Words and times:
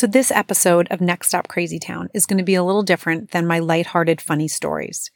So, 0.00 0.06
this 0.06 0.30
episode 0.30 0.88
of 0.90 1.02
Next 1.02 1.28
Stop 1.28 1.48
Crazy 1.48 1.78
Town 1.78 2.08
is 2.14 2.24
going 2.24 2.38
to 2.38 2.42
be 2.42 2.54
a 2.54 2.64
little 2.64 2.82
different 2.82 3.32
than 3.32 3.46
my 3.46 3.58
lighthearted, 3.58 4.18
funny 4.18 4.48
stories. 4.48 5.10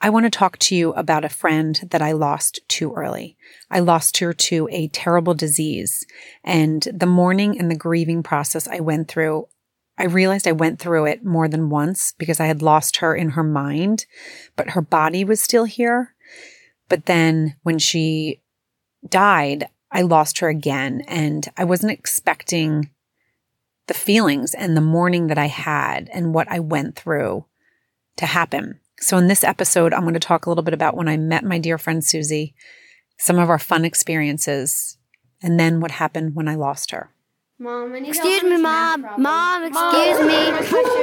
I 0.00 0.10
want 0.10 0.26
to 0.26 0.30
talk 0.30 0.58
to 0.58 0.74
you 0.74 0.92
about 0.94 1.24
a 1.24 1.28
friend 1.28 1.80
that 1.92 2.02
I 2.02 2.10
lost 2.10 2.58
too 2.66 2.92
early. 2.94 3.36
I 3.70 3.78
lost 3.78 4.16
her 4.16 4.32
to 4.32 4.68
a 4.72 4.88
terrible 4.88 5.34
disease. 5.34 6.04
And 6.42 6.82
the 6.92 7.06
mourning 7.06 7.60
and 7.60 7.70
the 7.70 7.76
grieving 7.76 8.24
process 8.24 8.66
I 8.66 8.80
went 8.80 9.06
through, 9.06 9.46
I 9.98 10.06
realized 10.06 10.48
I 10.48 10.50
went 10.50 10.80
through 10.80 11.06
it 11.06 11.24
more 11.24 11.46
than 11.46 11.70
once 11.70 12.12
because 12.18 12.40
I 12.40 12.46
had 12.46 12.60
lost 12.60 12.96
her 12.96 13.14
in 13.14 13.30
her 13.30 13.44
mind, 13.44 14.04
but 14.56 14.70
her 14.70 14.82
body 14.82 15.24
was 15.24 15.40
still 15.40 15.64
here. 15.64 16.12
But 16.88 17.06
then 17.06 17.54
when 17.62 17.78
she 17.78 18.40
died, 19.08 19.68
I 19.92 20.02
lost 20.02 20.40
her 20.40 20.48
again. 20.48 21.02
And 21.06 21.48
I 21.56 21.62
wasn't 21.62 21.92
expecting 21.92 22.90
the 23.86 23.94
feelings 23.94 24.54
and 24.54 24.76
the 24.76 24.80
mourning 24.80 25.26
that 25.26 25.38
I 25.38 25.46
had 25.46 26.08
and 26.12 26.34
what 26.34 26.50
I 26.50 26.60
went 26.60 26.96
through 26.96 27.44
to 28.16 28.26
happen. 28.26 28.80
So, 29.00 29.18
in 29.18 29.28
this 29.28 29.44
episode, 29.44 29.92
I'm 29.92 30.02
going 30.02 30.14
to 30.14 30.20
talk 30.20 30.46
a 30.46 30.50
little 30.50 30.64
bit 30.64 30.74
about 30.74 30.96
when 30.96 31.08
I 31.08 31.16
met 31.16 31.44
my 31.44 31.58
dear 31.58 31.78
friend 31.78 32.04
Susie, 32.04 32.54
some 33.18 33.38
of 33.38 33.50
our 33.50 33.58
fun 33.58 33.84
experiences, 33.84 34.96
and 35.42 35.58
then 35.58 35.80
what 35.80 35.90
happened 35.90 36.34
when 36.34 36.48
I 36.48 36.54
lost 36.54 36.92
her. 36.92 37.10
Mom, 37.58 37.94
excuse 37.94 38.42
me, 38.42 38.56
mom. 38.56 39.06
Mom, 39.18 39.64
excuse 39.64 40.20
me. 40.20 40.50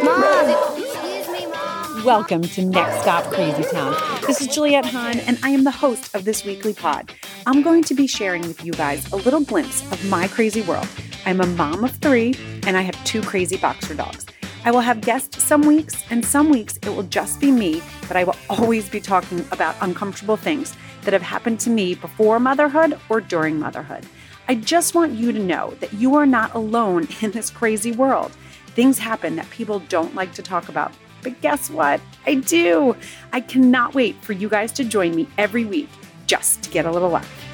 Mom, 0.03 0.49
excuse 0.79 1.29
me, 1.29 1.45
mom. 1.47 2.03
Welcome 2.03 2.41
to 2.41 2.65
Next 2.65 3.01
Stop 3.01 3.25
Crazy 3.31 3.63
Town. 3.71 3.95
This 4.25 4.41
is 4.41 4.47
Juliet 4.47 4.85
Hahn, 4.85 5.19
and 5.19 5.37
I 5.43 5.49
am 5.49 5.63
the 5.63 5.71
host 5.71 6.15
of 6.15 6.25
this 6.25 6.43
weekly 6.43 6.73
pod. 6.73 7.13
I'm 7.45 7.61
going 7.61 7.83
to 7.83 7.93
be 7.93 8.07
sharing 8.07 8.41
with 8.41 8.65
you 8.65 8.71
guys 8.71 9.11
a 9.11 9.17
little 9.17 9.41
glimpse 9.41 9.81
of 9.91 10.03
my 10.09 10.27
crazy 10.27 10.61
world. 10.61 10.87
I'm 11.25 11.39
a 11.39 11.45
mom 11.45 11.83
of 11.83 11.91
three, 11.91 12.33
and 12.65 12.75
I 12.75 12.81
have 12.81 13.01
two 13.03 13.21
crazy 13.21 13.57
boxer 13.57 13.93
dogs. 13.93 14.25
I 14.65 14.71
will 14.71 14.81
have 14.81 15.01
guests 15.01 15.43
some 15.43 15.61
weeks, 15.61 16.03
and 16.09 16.25
some 16.25 16.49
weeks 16.49 16.77
it 16.77 16.89
will 16.89 17.03
just 17.03 17.39
be 17.39 17.51
me, 17.51 17.81
but 18.07 18.17
I 18.17 18.23
will 18.23 18.35
always 18.49 18.89
be 18.89 18.99
talking 18.99 19.45
about 19.51 19.75
uncomfortable 19.81 20.37
things 20.37 20.75
that 21.03 21.13
have 21.13 21.21
happened 21.21 21.59
to 21.61 21.69
me 21.69 21.95
before 21.95 22.39
motherhood 22.39 22.99
or 23.09 23.21
during 23.21 23.59
motherhood. 23.59 24.05
I 24.47 24.55
just 24.55 24.95
want 24.95 25.13
you 25.13 25.31
to 25.31 25.39
know 25.39 25.75
that 25.79 25.93
you 25.93 26.15
are 26.15 26.25
not 26.25 26.55
alone 26.55 27.07
in 27.21 27.31
this 27.31 27.49
crazy 27.49 27.91
world. 27.91 28.31
Things 28.67 28.97
happen 28.97 29.35
that 29.35 29.49
people 29.49 29.79
don't 29.89 30.15
like 30.15 30.33
to 30.33 30.41
talk 30.41 30.69
about. 30.69 30.91
But 31.21 31.39
guess 31.41 31.69
what? 31.69 32.01
I 32.25 32.35
do. 32.35 32.95
I 33.31 33.41
cannot 33.41 33.93
wait 33.93 34.15
for 34.23 34.33
you 34.33 34.49
guys 34.49 34.71
to 34.73 34.83
join 34.83 35.15
me 35.15 35.27
every 35.37 35.65
week 35.65 35.89
just 36.25 36.63
to 36.63 36.69
get 36.71 36.85
a 36.85 36.91
little 36.91 37.09
laugh. 37.09 37.50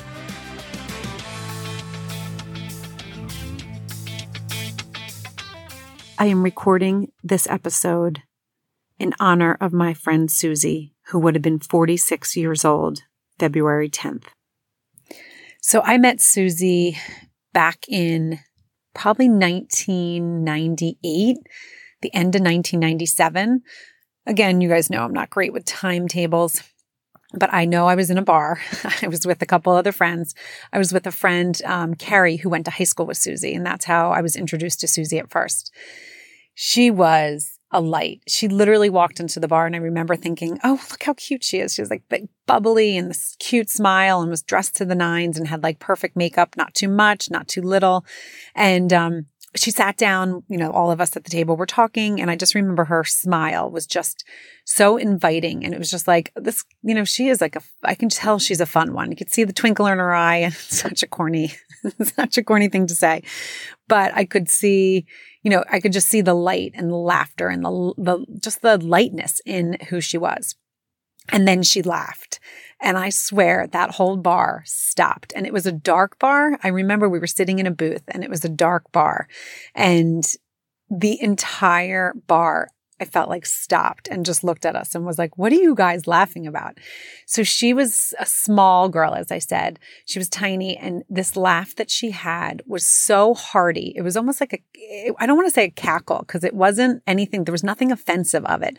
I 6.19 6.25
am 6.25 6.41
recording 6.41 7.11
this 7.23 7.45
episode 7.47 8.23
in 8.97 9.13
honor 9.19 9.55
of 9.61 9.71
my 9.71 9.93
friend 9.93 10.31
Susie, 10.31 10.95
who 11.09 11.19
would 11.19 11.35
have 11.35 11.43
been 11.43 11.59
46 11.59 12.35
years 12.35 12.65
old 12.65 13.03
February 13.37 13.87
10th. 13.87 14.23
So 15.61 15.81
I 15.81 15.99
met 15.99 16.19
Susie 16.19 16.97
back 17.53 17.85
in 17.87 18.39
probably 18.95 19.29
1998, 19.29 21.37
the 22.01 22.13
end 22.15 22.33
of 22.33 22.41
1997. 22.41 23.61
Again, 24.25 24.59
you 24.59 24.69
guys 24.69 24.89
know 24.89 25.03
I'm 25.03 25.13
not 25.13 25.29
great 25.29 25.53
with 25.53 25.65
timetables 25.65 26.63
but 27.33 27.53
I 27.53 27.65
know 27.65 27.87
I 27.87 27.95
was 27.95 28.09
in 28.09 28.17
a 28.17 28.23
bar. 28.23 28.59
I 29.01 29.07
was 29.07 29.25
with 29.25 29.41
a 29.41 29.45
couple 29.45 29.73
other 29.73 29.91
friends. 29.91 30.33
I 30.71 30.77
was 30.77 30.93
with 30.93 31.05
a 31.05 31.11
friend, 31.11 31.59
um, 31.65 31.93
Carrie, 31.93 32.37
who 32.37 32.49
went 32.49 32.65
to 32.65 32.71
high 32.71 32.85
school 32.85 33.05
with 33.05 33.17
Susie. 33.17 33.53
And 33.53 33.65
that's 33.65 33.85
how 33.85 34.11
I 34.11 34.21
was 34.21 34.35
introduced 34.35 34.79
to 34.81 34.87
Susie 34.87 35.19
at 35.19 35.29
first. 35.29 35.73
She 36.53 36.89
was 36.89 37.57
a 37.71 37.81
light. 37.81 38.21
She 38.27 38.47
literally 38.47 38.89
walked 38.89 39.19
into 39.19 39.41
the 39.41 39.47
bar 39.47 39.65
and 39.65 39.75
I 39.75 39.79
remember 39.79 40.15
thinking, 40.15 40.57
oh, 40.63 40.79
look 40.89 41.03
how 41.03 41.13
cute 41.13 41.43
she 41.43 41.59
is. 41.59 41.73
She 41.73 41.81
was 41.81 41.89
like 41.89 42.03
big, 42.09 42.29
bubbly 42.45 42.97
and 42.97 43.09
this 43.09 43.35
cute 43.39 43.69
smile 43.69 44.21
and 44.21 44.29
was 44.29 44.41
dressed 44.41 44.77
to 44.77 44.85
the 44.85 44.95
nines 44.95 45.37
and 45.37 45.49
had 45.49 45.63
like 45.63 45.79
perfect 45.79 46.15
makeup, 46.15 46.55
not 46.55 46.73
too 46.73 46.87
much, 46.87 47.29
not 47.29 47.49
too 47.49 47.61
little. 47.61 48.05
And, 48.55 48.93
um, 48.93 49.25
she 49.59 49.71
sat 49.71 49.97
down, 49.97 50.43
you 50.49 50.57
know, 50.57 50.71
all 50.71 50.91
of 50.91 50.99
us 50.99 51.15
at 51.15 51.23
the 51.23 51.29
table 51.29 51.55
were 51.55 51.65
talking. 51.65 52.19
And 52.19 52.29
I 52.29 52.35
just 52.35 52.55
remember 52.55 52.85
her 52.85 53.03
smile 53.03 53.69
was 53.69 53.85
just 53.85 54.23
so 54.65 54.97
inviting. 54.97 55.63
And 55.63 55.73
it 55.73 55.77
was 55.77 55.89
just 55.89 56.07
like 56.07 56.31
this, 56.35 56.63
you 56.81 56.93
know, 56.93 57.05
she 57.05 57.29
is 57.29 57.41
like 57.41 57.55
a, 57.55 57.61
I 57.83 57.95
can 57.95 58.09
tell 58.09 58.39
she's 58.39 58.61
a 58.61 58.65
fun 58.65 58.93
one. 58.93 59.09
You 59.09 59.17
could 59.17 59.31
see 59.31 59.43
the 59.43 59.53
twinkle 59.53 59.87
in 59.87 59.97
her 59.97 60.13
eye 60.13 60.37
and 60.37 60.53
such 60.53 61.03
a 61.03 61.07
corny, 61.07 61.53
such 62.01 62.37
a 62.37 62.43
corny 62.43 62.67
thing 62.67 62.87
to 62.87 62.95
say. 62.95 63.23
But 63.87 64.13
I 64.13 64.25
could 64.25 64.49
see, 64.49 65.05
you 65.43 65.51
know, 65.51 65.63
I 65.71 65.79
could 65.79 65.93
just 65.93 66.09
see 66.09 66.21
the 66.21 66.33
light 66.33 66.73
and 66.75 66.89
the 66.89 66.95
laughter 66.95 67.47
and 67.47 67.63
the, 67.63 67.93
the, 67.97 68.25
just 68.41 68.61
the 68.61 68.77
lightness 68.77 69.39
in 69.45 69.77
who 69.89 70.01
she 70.01 70.17
was. 70.17 70.55
And 71.29 71.47
then 71.47 71.63
she 71.63 71.81
laughed. 71.81 72.26
And 72.79 72.97
I 72.97 73.09
swear 73.09 73.67
that 73.67 73.91
whole 73.91 74.17
bar 74.17 74.63
stopped. 74.65 75.33
And 75.35 75.45
it 75.45 75.53
was 75.53 75.65
a 75.65 75.71
dark 75.71 76.19
bar. 76.19 76.59
I 76.63 76.67
remember 76.69 77.09
we 77.09 77.19
were 77.19 77.27
sitting 77.27 77.59
in 77.59 77.67
a 77.67 77.71
booth 77.71 78.03
and 78.07 78.23
it 78.23 78.29
was 78.29 78.45
a 78.45 78.49
dark 78.49 78.91
bar. 78.91 79.27
And 79.73 80.23
the 80.89 81.21
entire 81.21 82.13
bar 82.27 82.69
I 82.99 83.05
felt 83.05 83.29
like 83.29 83.45
stopped 83.45 84.07
and 84.07 84.25
just 84.25 84.43
looked 84.43 84.65
at 84.65 84.75
us 84.75 84.95
and 84.95 85.05
was 85.05 85.19
like, 85.19 85.37
what 85.37 85.51
are 85.51 85.55
you 85.55 85.75
guys 85.75 86.07
laughing 86.07 86.47
about? 86.47 86.79
So 87.27 87.43
she 87.43 87.73
was 87.73 88.13
a 88.19 88.25
small 88.25 88.89
girl, 88.89 89.13
as 89.13 89.31
I 89.31 89.37
said. 89.37 89.77
She 90.05 90.17
was 90.17 90.29
tiny. 90.29 90.75
And 90.75 91.03
this 91.09 91.35
laugh 91.35 91.75
that 91.75 91.91
she 91.91 92.11
had 92.11 92.63
was 92.65 92.85
so 92.85 93.35
hearty. 93.35 93.93
It 93.95 94.01
was 94.01 94.17
almost 94.17 94.41
like 94.41 94.53
a, 94.53 95.11
I 95.19 95.25
don't 95.27 95.37
want 95.37 95.47
to 95.47 95.53
say 95.53 95.65
a 95.65 95.69
cackle 95.69 96.19
because 96.19 96.43
it 96.43 96.55
wasn't 96.55 97.03
anything, 97.05 97.43
there 97.43 97.51
was 97.51 97.63
nothing 97.63 97.91
offensive 97.91 98.45
of 98.45 98.63
it. 98.63 98.77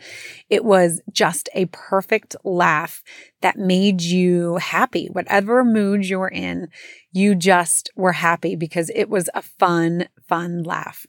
It 0.49 0.65
was 0.65 1.01
just 1.11 1.47
a 1.53 1.65
perfect 1.67 2.35
laugh 2.43 3.01
that 3.41 3.57
made 3.57 4.01
you 4.01 4.57
happy. 4.57 5.07
Whatever 5.07 5.63
mood 5.63 6.09
you 6.09 6.19
were 6.19 6.27
in, 6.27 6.67
you 7.13 7.35
just 7.35 7.89
were 7.95 8.11
happy 8.11 8.57
because 8.57 8.91
it 8.93 9.09
was 9.09 9.29
a 9.33 9.41
fun, 9.41 10.09
fun 10.27 10.63
laugh. 10.63 11.05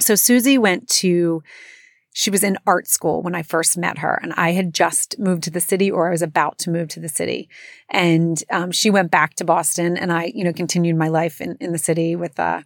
So 0.00 0.14
Susie 0.14 0.56
went 0.56 0.88
to 0.88 1.42
she 2.12 2.30
was 2.30 2.42
in 2.42 2.58
art 2.66 2.88
school 2.88 3.22
when 3.22 3.34
I 3.34 3.42
first 3.42 3.78
met 3.78 3.98
her, 3.98 4.18
and 4.22 4.32
I 4.36 4.52
had 4.52 4.74
just 4.74 5.18
moved 5.18 5.44
to 5.44 5.50
the 5.50 5.60
city, 5.60 5.90
or 5.90 6.08
I 6.08 6.10
was 6.10 6.22
about 6.22 6.58
to 6.58 6.70
move 6.70 6.88
to 6.88 7.00
the 7.00 7.08
city. 7.08 7.48
And 7.88 8.42
um, 8.50 8.72
she 8.72 8.90
went 8.90 9.10
back 9.10 9.34
to 9.34 9.44
Boston, 9.44 9.96
and 9.96 10.12
I, 10.12 10.32
you 10.34 10.44
know, 10.44 10.52
continued 10.52 10.96
my 10.96 11.08
life 11.08 11.40
in, 11.40 11.56
in 11.60 11.72
the 11.72 11.78
city 11.78 12.16
with, 12.16 12.38
uh, 12.40 12.62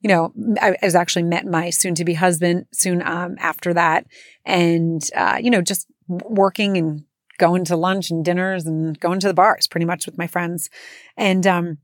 you 0.00 0.08
know, 0.08 0.32
I, 0.60 0.76
I 0.82 0.84
was 0.84 0.96
actually 0.96 1.22
met 1.22 1.46
my 1.46 1.70
soon-to-be 1.70 2.14
husband 2.14 2.66
soon 2.72 3.02
um, 3.02 3.36
after 3.38 3.72
that, 3.74 4.06
and 4.44 5.02
uh, 5.14 5.38
you 5.40 5.50
know, 5.50 5.62
just 5.62 5.86
working 6.08 6.76
and 6.76 7.04
going 7.38 7.64
to 7.66 7.76
lunch 7.76 8.10
and 8.10 8.24
dinners 8.24 8.66
and 8.66 8.98
going 8.98 9.20
to 9.20 9.28
the 9.28 9.34
bars, 9.34 9.68
pretty 9.68 9.86
much 9.86 10.06
with 10.06 10.18
my 10.18 10.26
friends, 10.26 10.70
and 11.16 11.46
um, 11.46 11.78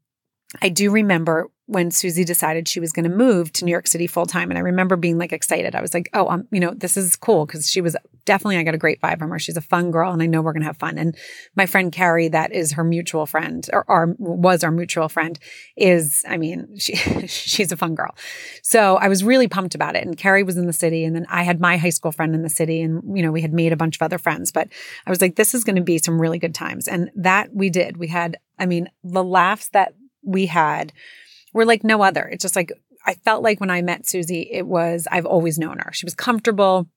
I 0.60 0.68
do 0.68 0.90
remember 0.90 1.48
when 1.72 1.90
Susie 1.90 2.24
decided 2.24 2.68
she 2.68 2.80
was 2.80 2.92
going 2.92 3.04
to 3.04 3.16
move 3.16 3.50
to 3.54 3.64
New 3.64 3.70
York 3.70 3.86
City 3.86 4.06
full 4.06 4.26
time. 4.26 4.50
And 4.50 4.58
I 4.58 4.60
remember 4.60 4.94
being 4.94 5.16
like 5.16 5.32
excited. 5.32 5.74
I 5.74 5.80
was 5.80 5.94
like, 5.94 6.10
oh, 6.12 6.28
um, 6.28 6.46
you 6.50 6.60
know, 6.60 6.74
this 6.74 6.98
is 6.98 7.16
cool 7.16 7.46
because 7.46 7.70
she 7.70 7.80
was 7.80 7.96
definitely, 8.26 8.58
I 8.58 8.62
got 8.62 8.74
a 8.74 8.78
great 8.78 9.00
vibe 9.00 9.18
from 9.18 9.30
her. 9.30 9.38
She's 9.38 9.56
a 9.56 9.62
fun 9.62 9.90
girl 9.90 10.12
and 10.12 10.22
I 10.22 10.26
know 10.26 10.42
we're 10.42 10.52
going 10.52 10.60
to 10.60 10.66
have 10.66 10.76
fun. 10.76 10.98
And 10.98 11.16
my 11.56 11.64
friend 11.64 11.90
Carrie, 11.90 12.28
that 12.28 12.52
is 12.52 12.72
her 12.72 12.84
mutual 12.84 13.24
friend 13.24 13.66
or 13.72 14.14
was 14.18 14.62
our 14.62 14.70
mutual 14.70 15.08
friend 15.08 15.38
is, 15.74 16.22
I 16.28 16.36
mean, 16.36 16.76
she, 16.78 16.94
she's 17.26 17.72
a 17.72 17.76
fun 17.76 17.94
girl. 17.94 18.14
So 18.62 18.96
I 18.96 19.08
was 19.08 19.24
really 19.24 19.48
pumped 19.48 19.74
about 19.74 19.96
it. 19.96 20.04
And 20.04 20.16
Carrie 20.16 20.42
was 20.42 20.58
in 20.58 20.66
the 20.66 20.74
city 20.74 21.06
and 21.06 21.16
then 21.16 21.26
I 21.30 21.42
had 21.42 21.58
my 21.58 21.78
high 21.78 21.90
school 21.90 22.12
friend 22.12 22.34
in 22.34 22.42
the 22.42 22.50
city 22.50 22.82
and, 22.82 23.16
you 23.16 23.22
know, 23.22 23.32
we 23.32 23.40
had 23.40 23.54
made 23.54 23.72
a 23.72 23.76
bunch 23.76 23.96
of 23.96 24.02
other 24.02 24.18
friends, 24.18 24.52
but 24.52 24.68
I 25.06 25.10
was 25.10 25.22
like, 25.22 25.36
this 25.36 25.54
is 25.54 25.64
going 25.64 25.76
to 25.76 25.82
be 25.82 25.96
some 25.96 26.20
really 26.20 26.38
good 26.38 26.54
times. 26.54 26.86
And 26.86 27.10
that 27.16 27.54
we 27.54 27.70
did. 27.70 27.96
We 27.96 28.08
had, 28.08 28.36
I 28.58 28.66
mean, 28.66 28.90
the 29.02 29.24
laughs 29.24 29.68
that 29.68 29.94
we 30.22 30.46
had 30.46 30.92
were 31.52 31.64
like 31.64 31.84
no 31.84 32.02
other. 32.02 32.28
It's 32.30 32.42
just 32.42 32.56
like, 32.56 32.72
I 33.04 33.14
felt 33.14 33.42
like 33.42 33.60
when 33.60 33.70
I 33.70 33.82
met 33.82 34.06
Susie, 34.06 34.48
it 34.50 34.66
was, 34.66 35.06
I've 35.10 35.26
always 35.26 35.58
known 35.58 35.78
her. 35.78 35.92
She 35.92 36.06
was 36.06 36.14
comfortable, 36.14 36.88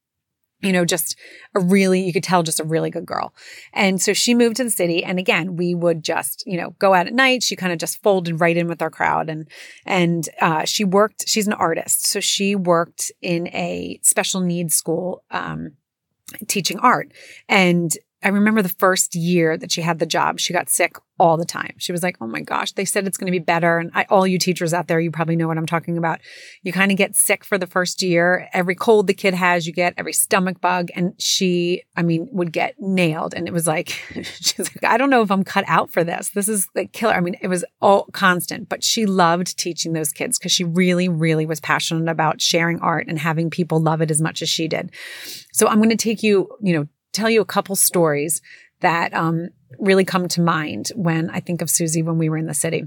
you 0.62 0.72
know, 0.72 0.86
just 0.86 1.18
a 1.56 1.60
really, 1.60 2.02
you 2.02 2.14
could 2.14 2.24
tell 2.24 2.44
just 2.44 2.60
a 2.60 2.64
really 2.64 2.90
good 2.90 3.06
girl. 3.06 3.34
And 3.74 4.02
so 4.02 4.14
she 4.14 4.34
moved 4.34 4.58
to 4.58 4.64
the 4.64 4.70
city. 4.70 5.04
And 5.04 5.20
again, 5.20 5.56
we 5.56 5.76
would 5.76 6.04
just, 6.04 6.44
you 6.46 6.58
know, 6.58 6.76
go 6.80 6.94
out 6.94 7.08
at 7.08 7.14
night. 7.14 7.44
She 7.44 7.56
kind 7.56 7.74
of 7.74 7.80
just 7.80 8.02
folded 8.02 8.40
right 8.40 8.56
in 8.56 8.68
with 8.68 8.82
our 8.82 8.90
crowd. 8.90 9.30
And, 9.30 9.48
and, 9.86 10.28
uh, 10.40 10.66
she 10.66 10.84
worked, 10.84 11.28
she's 11.28 11.48
an 11.48 11.54
artist. 11.54 12.08
So 12.08 12.20
she 12.20 12.56
worked 12.56 13.12
in 13.22 13.48
a 13.48 14.00
special 14.04 14.42
needs 14.42 14.76
school, 14.76 15.24
um, 15.32 15.74
teaching 16.48 16.80
art. 16.80 17.12
And 17.50 17.92
I 18.24 18.30
remember 18.30 18.62
the 18.62 18.70
first 18.70 19.14
year 19.14 19.58
that 19.58 19.72
she 19.72 19.82
had 19.82 20.00
the 20.00 20.06
job, 20.06 20.40
she 20.40 20.54
got 20.54 20.70
sick 20.70 20.98
all 21.18 21.38
the 21.38 21.46
time. 21.46 21.74
She 21.78 21.92
was 21.92 22.04
like, 22.04 22.18
Oh 22.20 22.28
my 22.28 22.42
gosh, 22.42 22.74
they 22.74 22.86
said 22.86 23.08
it's 23.08 23.18
going 23.18 23.28
to 23.28 23.32
be 23.32 23.44
better. 23.44 23.78
And 23.78 23.92
I, 23.94 24.06
all 24.10 24.28
you 24.28 24.38
teachers 24.38 24.74
out 24.74 24.88
there, 24.88 25.00
you 25.00 25.12
probably 25.12 25.36
know 25.36 25.48
what 25.48 25.58
I'm 25.58 25.66
talking 25.66 25.98
about. 25.98 26.20
You 26.62 26.74
kind 26.74 26.92
of 26.92 26.98
get 26.98 27.16
sick 27.16 27.46
for 27.46 27.58
the 27.58 27.68
first 27.68 28.02
year. 28.02 28.50
Every 28.54 28.76
cold 28.76 29.08
the 29.08 29.14
kid 29.14 29.34
has, 29.34 29.66
you 29.66 29.74
get 29.74 29.94
every 29.98 30.14
stomach 30.14 30.60
bug. 30.60 30.90
And 30.96 31.14
she, 31.20 31.84
I 31.96 32.04
mean, 32.04 32.28
would 32.32 32.52
get 32.52 32.76
nailed. 32.80 33.34
And 33.34 33.48
it 33.48 33.54
was 33.54 33.68
like, 33.68 33.90
she's 34.24 34.60
like, 34.60 34.84
I 34.84 34.98
don't 34.98 35.10
know 35.10 35.22
if 35.22 35.32
I'm 35.32 35.44
cut 35.44 35.66
out 35.68 35.90
for 35.90 36.04
this. 36.04 36.30
This 36.30 36.50
is 36.50 36.68
the 36.76 36.86
killer. 36.86 37.14
I 37.14 37.22
mean, 37.22 37.38
it 37.42 37.48
was 37.48 37.64
all 37.82 38.06
constant, 38.12 38.68
but 38.68 38.84
she 38.84 39.06
loved 39.06 39.58
teaching 39.58 39.94
those 39.94 40.12
kids 40.12 40.38
because 40.38 40.52
she 40.52 40.64
really, 40.64 41.08
really 41.08 41.46
was 41.46 41.60
passionate 41.60 42.10
about 42.10 42.42
sharing 42.42 42.80
art 42.80 43.08
and 43.08 43.20
having 43.20 43.50
people 43.50 43.80
love 43.80 44.02
it 44.02 44.12
as 44.12 44.22
much 44.22 44.42
as 44.42 44.50
she 44.50 44.68
did. 44.68 44.92
So 45.54 45.68
I'm 45.68 45.78
going 45.78 45.90
to 45.90 45.96
take 45.96 46.24
you, 46.24 46.50
you 46.62 46.74
know, 46.74 46.88
tell 47.16 47.30
you 47.30 47.42
a 47.42 47.46
couple 47.46 47.76
stories 47.76 48.42
that 48.86 49.14
um, 49.14 49.50
really 49.80 50.06
come 50.06 50.28
to 50.30 50.42
mind 50.42 50.92
when 50.96 51.30
I 51.32 51.40
think 51.40 51.62
of 51.62 51.70
Susie 51.70 52.04
when 52.04 52.20
we 52.20 52.30
were 52.30 52.38
in 52.38 52.46
the 52.46 52.54
city. 52.54 52.86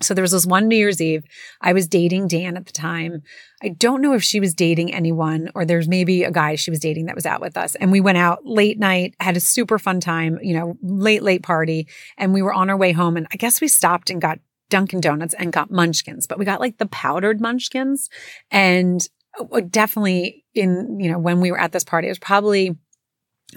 So 0.00 0.14
there 0.14 0.22
was 0.22 0.32
this 0.32 0.46
one 0.46 0.68
New 0.68 0.76
Year's 0.76 1.00
Eve. 1.00 1.24
I 1.60 1.72
was 1.72 1.88
dating 1.88 2.28
Dan 2.28 2.56
at 2.56 2.66
the 2.66 2.72
time. 2.72 3.22
I 3.62 3.68
don't 3.70 4.02
know 4.02 4.14
if 4.14 4.22
she 4.22 4.40
was 4.40 4.54
dating 4.54 4.92
anyone 4.92 5.50
or 5.54 5.64
there's 5.64 5.88
maybe 5.88 6.22
a 6.24 6.30
guy 6.30 6.54
she 6.54 6.70
was 6.70 6.80
dating 6.80 7.06
that 7.06 7.16
was 7.16 7.26
out 7.26 7.40
with 7.40 7.56
us. 7.56 7.74
And 7.76 7.90
we 7.90 8.00
went 8.00 8.18
out 8.18 8.44
late 8.44 8.78
night, 8.78 9.14
had 9.20 9.36
a 9.36 9.40
super 9.40 9.78
fun 9.78 10.00
time, 10.00 10.38
you 10.42 10.54
know, 10.54 10.76
late, 10.82 11.22
late 11.22 11.42
party. 11.42 11.88
And 12.16 12.32
we 12.32 12.42
were 12.42 12.52
on 12.52 12.70
our 12.70 12.76
way 12.76 12.92
home. 12.92 13.16
And 13.16 13.26
I 13.32 13.36
guess 13.36 13.60
we 13.60 13.68
stopped 13.68 14.10
and 14.10 14.20
got 14.20 14.38
Dunkin' 14.70 15.00
Donuts 15.00 15.34
and 15.34 15.52
got 15.52 15.70
munchkins, 15.70 16.26
but 16.26 16.38
we 16.38 16.44
got 16.44 16.60
like 16.60 16.78
the 16.78 16.86
powdered 16.86 17.40
munchkins. 17.40 18.08
And 18.50 19.00
uh, 19.38 19.60
definitely 19.68 20.44
in, 20.54 21.00
you 21.00 21.10
know, 21.10 21.18
when 21.18 21.40
we 21.40 21.50
were 21.50 21.60
at 21.60 21.72
this 21.72 21.84
party, 21.84 22.06
it 22.06 22.12
was 22.12 22.18
probably 22.18 22.76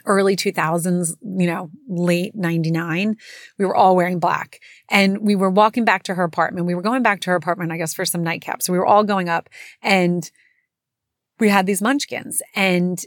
early 0.06 0.36
2000s, 0.36 1.16
you 1.22 1.48
know, 1.48 1.70
late 1.88 2.34
99, 2.36 3.16
we 3.58 3.66
were 3.66 3.76
all 3.76 3.96
wearing 3.96 4.20
black. 4.20 4.60
And 4.90 5.20
we 5.20 5.36
were 5.36 5.50
walking 5.50 5.86
back 5.86 6.04
to 6.04 6.14
her 6.14 6.24
apartment. 6.24 6.66
We 6.66 6.76
were 6.76 6.82
going 6.82 7.04
back 7.04 7.22
to 7.22 7.30
her 7.32 7.36
apartment, 7.36 7.72
I 7.72 7.78
guess, 7.78 7.94
for 7.94 8.06
some 8.06 8.24
nightcaps. 8.24 8.64
So 8.64 8.74
we 8.74 8.80
were 8.80 8.86
all 8.86 9.04
going 9.04 9.30
up 9.30 9.50
and 9.82 10.30
we 11.40 11.50
had 11.50 11.66
these 11.66 11.82
munchkins. 11.82 12.42
And 12.56 13.00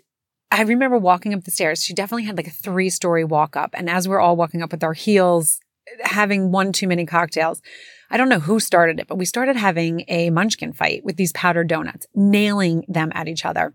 I 0.51 0.63
remember 0.63 0.99
walking 0.99 1.35
up 1.35 1.45
the 1.45 1.51
stairs. 1.51 1.83
She 1.83 1.95
definitely 1.95 2.25
had 2.25 2.37
like 2.37 2.47
a 2.47 2.51
three 2.51 2.91
story 2.91 3.25
walk 3.25 3.57
up. 3.57 3.71
And 3.75 3.89
as 3.89 4.07
we're 4.07 4.21
all 4.21 4.37
walking 4.37 4.63
up 4.63 4.73
with 4.73 4.85
our 4.85 4.93
heels, 4.93 5.61
having 6.01 6.53
one 6.53 6.73
too 6.73 6.87
many 6.87 7.07
cocktails, 7.07 7.63
I 8.11 8.17
don't 8.17 8.29
know 8.29 8.41
who 8.41 8.61
started 8.61 9.01
it, 9.01 9.09
but 9.09 9.19
we 9.19 9.25
started 9.25 9.57
having 9.57 10.05
a 10.09 10.31
munchkin 10.31 10.73
fight 10.73 11.03
with 11.05 11.17
these 11.17 11.33
powdered 11.33 11.69
donuts, 11.69 12.07
nailing 12.15 12.85
them 12.89 13.11
at 13.15 13.29
each 13.29 13.45
other. 13.45 13.75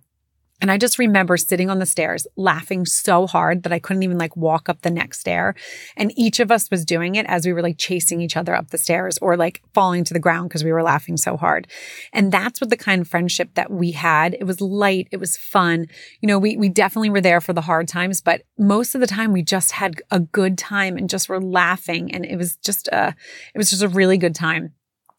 And 0.62 0.72
I 0.72 0.78
just 0.78 1.00
remember 1.00 1.38
sitting 1.38 1.70
on 1.70 1.80
the 1.80 1.86
stairs 1.86 2.28
laughing 2.36 2.86
so 2.86 3.28
hard 3.28 3.64
that 3.64 3.72
I 3.72 3.80
couldn't 3.80 4.04
even 4.04 4.18
like 4.18 4.36
walk 4.36 4.68
up 4.68 4.82
the 4.82 4.90
next 4.90 5.22
stair. 5.22 5.56
And 5.96 6.12
each 6.18 6.40
of 6.40 6.52
us 6.52 6.70
was 6.70 6.84
doing 6.84 7.16
it 7.16 7.26
as 7.28 7.46
we 7.46 7.54
were 7.54 7.62
like 7.62 7.78
chasing 7.78 8.22
each 8.22 8.36
other 8.36 8.54
up 8.54 8.72
the 8.72 8.78
stairs 8.78 9.18
or 9.22 9.38
like 9.38 9.62
falling 9.74 10.04
to 10.04 10.14
the 10.14 10.20
ground 10.20 10.50
because 10.50 10.64
we 10.64 10.72
were 10.72 10.84
laughing 10.84 11.18
so 11.18 11.38
hard. 11.38 11.68
And 12.12 12.32
that's 12.32 12.60
what 12.60 12.70
the 12.70 12.78
kind 12.78 13.02
of 13.02 13.08
friendship 13.08 13.54
that 13.56 13.72
we 13.72 13.92
had. 13.92 14.34
It 14.34 14.44
was 14.44 14.60
light. 14.60 15.08
It 15.12 15.18
was 15.18 15.38
fun. 15.38 15.88
You 16.22 16.28
know, 16.28 16.40
we, 16.40 16.58
we 16.58 16.70
definitely 16.70 17.10
were 17.10 17.22
there 17.22 17.42
for 17.42 17.54
the 17.54 17.62
hard 17.62 17.88
times, 17.88 18.22
but 18.22 18.42
most 18.58 18.96
of 18.96 19.02
the 19.02 19.08
time 19.08 19.32
we 19.32 19.44
just 19.44 19.72
had 19.72 20.02
a 20.12 20.20
good 20.20 20.58
time 20.58 20.98
and 20.98 21.10
just 21.10 21.30
were 21.30 21.42
laughing. 21.42 22.14
And 22.14 22.26
it 22.26 22.36
was 22.36 22.58
just 22.58 22.88
a, 22.90 23.16
it 23.54 23.58
was 23.58 23.70
just 23.70 23.82
a 23.82 23.88
really 23.88 24.18
good 24.18 24.36
time. 24.36 24.74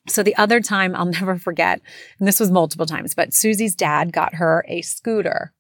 So 0.09 0.23
the 0.23 0.37
other 0.37 0.61
time 0.61 0.95
I'll 0.95 1.07
never 1.21 1.37
forget, 1.37 1.81
and 2.19 2.27
this 2.27 2.41
was 2.41 2.51
multiple 2.51 2.87
times, 2.87 3.15
but 3.15 3.35
Susie's 3.35 3.75
dad 3.75 4.13
got 4.13 4.35
her 4.35 4.65
a 4.69 4.83
scooter. 4.83 5.53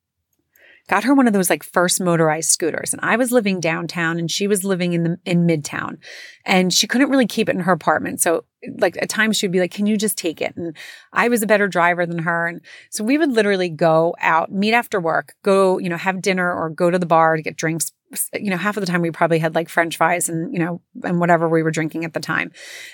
Got 0.88 1.04
her 1.04 1.14
one 1.14 1.28
of 1.28 1.32
those 1.32 1.50
like 1.50 1.62
first 1.62 2.00
motorized 2.00 2.50
scooters. 2.50 2.92
And 2.92 3.00
I 3.04 3.14
was 3.14 3.30
living 3.30 3.60
downtown 3.60 4.18
and 4.18 4.28
she 4.28 4.48
was 4.48 4.64
living 4.64 4.92
in 4.92 5.04
the 5.04 5.18
in 5.24 5.46
midtown. 5.46 5.98
And 6.44 6.72
she 6.72 6.88
couldn't 6.88 7.10
really 7.10 7.28
keep 7.28 7.48
it 7.48 7.54
in 7.54 7.62
her 7.62 7.72
apartment. 7.72 8.20
So 8.20 8.44
like 8.76 8.96
at 9.00 9.08
times 9.08 9.36
she'd 9.36 9.52
be 9.52 9.60
like, 9.60 9.70
Can 9.70 9.86
you 9.86 9.96
just 9.96 10.18
take 10.18 10.40
it? 10.40 10.56
And 10.56 10.76
I 11.12 11.28
was 11.28 11.44
a 11.44 11.46
better 11.46 11.68
driver 11.68 12.06
than 12.06 12.18
her. 12.20 12.48
And 12.48 12.60
so 12.90 13.04
we 13.04 13.18
would 13.18 13.30
literally 13.30 13.68
go 13.68 14.16
out, 14.20 14.50
meet 14.50 14.72
after 14.72 15.00
work, 15.00 15.34
go, 15.44 15.78
you 15.78 15.88
know, 15.88 15.96
have 15.96 16.22
dinner 16.22 16.52
or 16.52 16.70
go 16.70 16.90
to 16.90 16.98
the 16.98 17.06
bar 17.06 17.36
to 17.36 17.42
get 17.42 17.56
drinks 17.56 17.92
you 18.34 18.50
know, 18.50 18.56
half 18.56 18.76
of 18.76 18.80
the 18.80 18.86
time 18.86 19.02
we 19.02 19.10
probably 19.10 19.38
had 19.38 19.54
like 19.54 19.68
french 19.68 19.96
fries 19.96 20.28
and, 20.28 20.52
you 20.52 20.58
know, 20.58 20.80
and 21.04 21.20
whatever 21.20 21.48
we 21.48 21.62
were 21.62 21.70
drinking 21.70 22.04
at 22.04 22.12
the 22.12 22.20
time. 22.20 22.50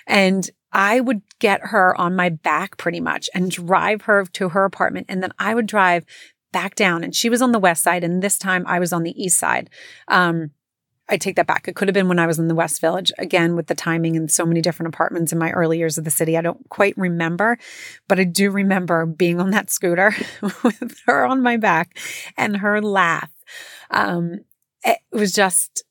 And 0.06 0.48
I 0.76 1.00
would 1.00 1.22
get 1.38 1.68
her 1.68 1.98
on 1.98 2.14
my 2.14 2.28
back 2.28 2.76
pretty 2.76 3.00
much 3.00 3.30
and 3.32 3.50
drive 3.50 4.02
her 4.02 4.26
to 4.34 4.50
her 4.50 4.66
apartment. 4.66 5.06
And 5.08 5.22
then 5.22 5.32
I 5.38 5.54
would 5.54 5.66
drive 5.66 6.04
back 6.52 6.74
down. 6.74 7.02
And 7.02 7.16
she 7.16 7.30
was 7.30 7.40
on 7.40 7.52
the 7.52 7.58
west 7.58 7.82
side. 7.82 8.04
And 8.04 8.22
this 8.22 8.36
time 8.38 8.62
I 8.66 8.78
was 8.78 8.92
on 8.92 9.02
the 9.02 9.18
east 9.20 9.38
side. 9.38 9.70
Um, 10.06 10.50
I 11.08 11.16
take 11.16 11.36
that 11.36 11.46
back. 11.46 11.66
It 11.66 11.76
could 11.76 11.88
have 11.88 11.94
been 11.94 12.08
when 12.08 12.18
I 12.18 12.26
was 12.26 12.38
in 12.38 12.48
the 12.48 12.54
West 12.54 12.80
Village, 12.80 13.10
again, 13.16 13.56
with 13.56 13.68
the 13.68 13.74
timing 13.74 14.16
and 14.16 14.30
so 14.30 14.44
many 14.44 14.60
different 14.60 14.92
apartments 14.92 15.32
in 15.32 15.38
my 15.38 15.50
early 15.52 15.78
years 15.78 15.96
of 15.96 16.04
the 16.04 16.10
city. 16.10 16.36
I 16.36 16.42
don't 16.42 16.68
quite 16.68 16.98
remember, 16.98 17.58
but 18.06 18.18
I 18.18 18.24
do 18.24 18.50
remember 18.50 19.06
being 19.06 19.40
on 19.40 19.52
that 19.52 19.70
scooter 19.70 20.14
with 20.62 21.00
her 21.06 21.24
on 21.24 21.42
my 21.42 21.56
back 21.56 21.96
and 22.36 22.56
her 22.58 22.82
laugh. 22.82 23.30
Um, 23.90 24.40
it 24.84 24.98
was 25.12 25.32
just 25.32 25.84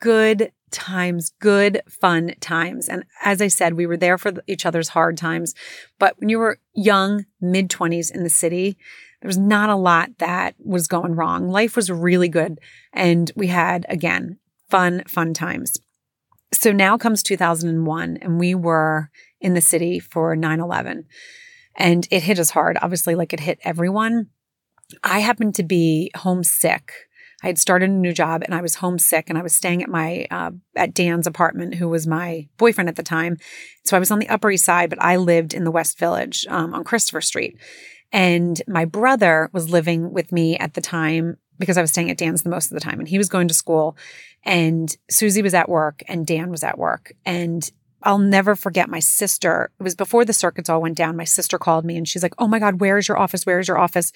good 0.00 0.52
times, 0.70 1.30
good, 1.40 1.82
fun 1.88 2.34
times. 2.40 2.88
And 2.88 3.04
as 3.24 3.40
I 3.42 3.48
said, 3.48 3.74
we 3.74 3.86
were 3.86 3.96
there 3.96 4.18
for 4.18 4.32
each 4.46 4.66
other's 4.66 4.90
hard 4.90 5.16
times. 5.16 5.54
But 5.98 6.18
when 6.18 6.28
you 6.28 6.38
were 6.38 6.58
young, 6.74 7.26
mid 7.40 7.68
20s 7.70 8.14
in 8.14 8.22
the 8.22 8.30
city, 8.30 8.76
there 9.20 9.28
was 9.28 9.38
not 9.38 9.68
a 9.68 9.76
lot 9.76 10.10
that 10.18 10.54
was 10.58 10.86
going 10.86 11.14
wrong. 11.14 11.48
Life 11.48 11.74
was 11.74 11.90
really 11.90 12.28
good. 12.28 12.58
And 12.92 13.30
we 13.34 13.48
had, 13.48 13.84
again, 13.88 14.38
fun, 14.70 15.02
fun 15.06 15.34
times. 15.34 15.78
So 16.52 16.72
now 16.72 16.96
comes 16.96 17.22
2001, 17.22 18.18
and 18.22 18.38
we 18.38 18.54
were 18.54 19.10
in 19.40 19.54
the 19.54 19.60
city 19.60 19.98
for 19.98 20.34
9 20.34 20.60
11. 20.60 21.04
And 21.76 22.08
it 22.10 22.22
hit 22.22 22.38
us 22.38 22.50
hard, 22.50 22.78
obviously, 22.80 23.14
like 23.14 23.32
it 23.32 23.40
hit 23.40 23.58
everyone. 23.62 24.28
I 25.04 25.18
happened 25.20 25.54
to 25.56 25.62
be 25.62 26.10
homesick 26.16 26.92
I 27.42 27.46
had 27.46 27.58
started 27.58 27.90
a 27.90 27.92
new 27.92 28.12
job 28.12 28.42
and 28.44 28.54
I 28.54 28.60
was 28.60 28.76
homesick 28.76 29.28
and 29.28 29.38
I 29.38 29.42
was 29.42 29.54
staying 29.54 29.82
at 29.82 29.88
my 29.88 30.26
uh, 30.30 30.50
at 30.74 30.94
Dan's 30.94 31.26
apartment, 31.26 31.76
who 31.76 31.88
was 31.88 32.06
my 32.06 32.48
boyfriend 32.56 32.88
at 32.88 32.96
the 32.96 33.02
time. 33.02 33.36
So 33.84 33.96
I 33.96 34.00
was 34.00 34.10
on 34.10 34.18
the 34.18 34.28
Upper 34.28 34.50
East 34.50 34.64
Side, 34.64 34.90
but 34.90 35.02
I 35.02 35.16
lived 35.16 35.54
in 35.54 35.64
the 35.64 35.70
West 35.70 35.98
Village 35.98 36.46
um, 36.48 36.74
on 36.74 36.84
Christopher 36.84 37.20
Street. 37.20 37.58
And 38.10 38.60
my 38.66 38.84
brother 38.84 39.50
was 39.52 39.70
living 39.70 40.12
with 40.12 40.32
me 40.32 40.56
at 40.58 40.74
the 40.74 40.80
time 40.80 41.36
because 41.58 41.76
I 41.76 41.80
was 41.80 41.90
staying 41.90 42.10
at 42.10 42.16
Dan's 42.16 42.42
the 42.42 42.50
most 42.50 42.70
of 42.70 42.74
the 42.74 42.80
time, 42.80 43.00
and 43.00 43.08
he 43.08 43.18
was 43.18 43.28
going 43.28 43.48
to 43.48 43.54
school. 43.54 43.96
And 44.44 44.96
Susie 45.10 45.42
was 45.42 45.54
at 45.54 45.68
work, 45.68 46.02
and 46.06 46.26
Dan 46.26 46.50
was 46.50 46.62
at 46.62 46.78
work, 46.78 47.12
and 47.26 47.68
I'll 48.02 48.18
never 48.18 48.54
forget 48.54 48.88
my 48.88 49.00
sister. 49.00 49.70
It 49.78 49.82
was 49.82 49.94
before 49.94 50.24
the 50.24 50.32
circuits 50.32 50.68
all 50.68 50.80
went 50.80 50.96
down. 50.96 51.16
My 51.16 51.24
sister 51.24 51.58
called 51.58 51.84
me 51.84 51.96
and 51.96 52.06
she's 52.06 52.22
like, 52.22 52.34
Oh 52.38 52.46
my 52.46 52.58
God, 52.58 52.80
where 52.80 52.96
is 52.96 53.08
your 53.08 53.18
office? 53.18 53.44
Where 53.44 53.58
is 53.58 53.68
your 53.68 53.78
office? 53.78 54.12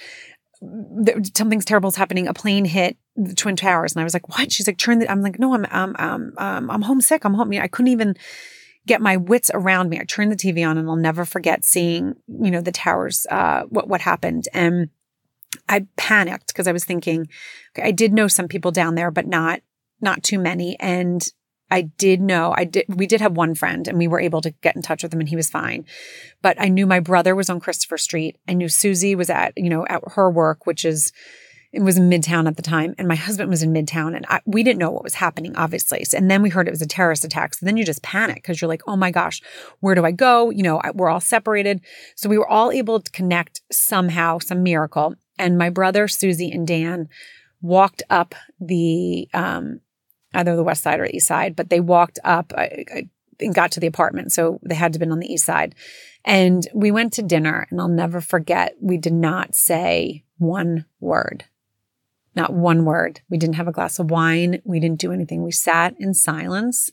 Something's 1.34 1.64
terrible 1.64 1.88
is 1.88 1.96
happening. 1.96 2.28
A 2.28 2.34
plane 2.34 2.64
hit 2.64 2.96
the 3.16 3.34
Twin 3.34 3.56
Towers. 3.56 3.92
And 3.92 4.00
I 4.00 4.04
was 4.04 4.14
like, 4.14 4.28
what? 4.28 4.52
She's 4.52 4.66
like, 4.66 4.78
turn 4.78 4.98
the, 4.98 5.10
I'm 5.10 5.22
like, 5.22 5.38
no, 5.38 5.54
I'm, 5.54 5.66
um, 5.70 5.96
um, 5.98 6.32
um, 6.38 6.70
I'm 6.70 6.82
homesick. 6.82 7.24
I'm 7.24 7.34
home. 7.34 7.52
I 7.52 7.68
couldn't 7.68 7.92
even 7.92 8.16
get 8.86 9.00
my 9.00 9.16
wits 9.16 9.50
around 9.54 9.90
me. 9.90 9.98
I 9.98 10.04
turned 10.04 10.32
the 10.32 10.36
TV 10.36 10.68
on 10.68 10.78
and 10.78 10.88
I'll 10.88 10.96
never 10.96 11.24
forget 11.24 11.64
seeing, 11.64 12.14
you 12.26 12.50
know, 12.50 12.60
the 12.60 12.72
towers, 12.72 13.26
uh, 13.30 13.62
what, 13.68 13.88
what 13.88 14.00
happened. 14.00 14.46
And 14.52 14.88
I 15.68 15.86
panicked 15.96 16.48
because 16.48 16.66
I 16.66 16.72
was 16.72 16.84
thinking, 16.84 17.28
okay, 17.76 17.86
I 17.86 17.92
did 17.92 18.12
know 18.12 18.28
some 18.28 18.48
people 18.48 18.70
down 18.70 18.94
there, 18.94 19.10
but 19.10 19.26
not, 19.26 19.60
not 20.00 20.22
too 20.22 20.38
many. 20.38 20.78
And 20.80 21.26
I 21.72 21.82
did 21.82 22.20
know 22.20 22.52
I 22.54 22.64
did 22.64 22.84
we 22.88 23.06
did 23.06 23.22
have 23.22 23.32
one 23.32 23.54
friend 23.54 23.88
and 23.88 23.96
we 23.96 24.06
were 24.06 24.20
able 24.20 24.42
to 24.42 24.50
get 24.50 24.76
in 24.76 24.82
touch 24.82 25.02
with 25.02 25.12
him 25.12 25.20
and 25.20 25.28
he 25.28 25.36
was 25.36 25.48
fine. 25.48 25.86
But 26.42 26.60
I 26.60 26.68
knew 26.68 26.86
my 26.86 27.00
brother 27.00 27.34
was 27.34 27.48
on 27.48 27.60
Christopher 27.60 27.96
Street. 27.96 28.36
I 28.46 28.52
knew 28.52 28.68
Susie 28.68 29.14
was 29.14 29.30
at, 29.30 29.54
you 29.56 29.70
know, 29.70 29.86
at 29.86 30.02
her 30.12 30.30
work, 30.30 30.66
which 30.66 30.84
is 30.84 31.12
it 31.72 31.80
was 31.80 31.96
in 31.96 32.10
Midtown 32.10 32.46
at 32.46 32.56
the 32.56 32.62
time, 32.62 32.94
and 32.98 33.08
my 33.08 33.14
husband 33.14 33.48
was 33.48 33.62
in 33.62 33.72
Midtown, 33.72 34.14
and 34.14 34.26
I, 34.28 34.40
we 34.44 34.62
didn't 34.62 34.78
know 34.78 34.90
what 34.90 35.02
was 35.02 35.14
happening, 35.14 35.56
obviously. 35.56 36.04
So, 36.04 36.18
and 36.18 36.30
then 36.30 36.42
we 36.42 36.50
heard 36.50 36.68
it 36.68 36.72
was 36.72 36.82
a 36.82 36.86
terrorist 36.86 37.24
attack. 37.24 37.54
So 37.54 37.64
then 37.64 37.78
you 37.78 37.84
just 37.86 38.02
panic 38.02 38.36
because 38.36 38.60
you're 38.60 38.68
like, 38.68 38.82
oh 38.86 38.96
my 38.96 39.10
gosh, 39.10 39.40
where 39.80 39.94
do 39.94 40.04
I 40.04 40.10
go? 40.10 40.50
You 40.50 40.64
know, 40.64 40.80
I, 40.84 40.90
we're 40.90 41.08
all 41.08 41.20
separated. 41.20 41.80
So 42.14 42.28
we 42.28 42.36
were 42.36 42.46
all 42.48 42.70
able 42.70 43.00
to 43.00 43.10
connect 43.10 43.62
somehow, 43.72 44.38
some 44.38 44.62
miracle. 44.62 45.14
And 45.38 45.56
my 45.56 45.70
brother, 45.70 46.08
Susie, 46.08 46.50
and 46.50 46.66
Dan 46.66 47.08
walked 47.62 48.02
up 48.10 48.34
the 48.60 49.28
um, 49.32 49.80
either 50.34 50.56
the 50.56 50.64
west 50.64 50.82
side 50.82 51.00
or 51.00 51.06
east 51.06 51.26
side, 51.26 51.56
but 51.56 51.70
they 51.70 51.80
walked 51.80 52.18
up 52.24 52.52
and 52.56 53.54
got 53.54 53.72
to 53.72 53.80
the 53.80 53.86
apartment. 53.86 54.32
So 54.32 54.58
they 54.62 54.74
had 54.74 54.92
to 54.92 54.96
have 54.96 55.00
been 55.00 55.12
on 55.12 55.20
the 55.20 55.32
east 55.32 55.46
side. 55.46 55.74
And 56.24 56.66
we 56.72 56.90
went 56.90 57.12
to 57.14 57.22
dinner, 57.22 57.66
and 57.70 57.80
I'll 57.80 57.88
never 57.88 58.20
forget, 58.20 58.74
we 58.80 58.96
did 58.96 59.12
not 59.12 59.54
say 59.54 60.24
one 60.38 60.86
word. 61.00 61.44
Not 62.34 62.52
one 62.52 62.84
word. 62.84 63.20
We 63.28 63.38
didn't 63.38 63.56
have 63.56 63.68
a 63.68 63.72
glass 63.72 63.98
of 63.98 64.10
wine. 64.10 64.62
We 64.64 64.80
didn't 64.80 65.00
do 65.00 65.12
anything. 65.12 65.42
We 65.42 65.52
sat 65.52 65.94
in 65.98 66.14
silence 66.14 66.90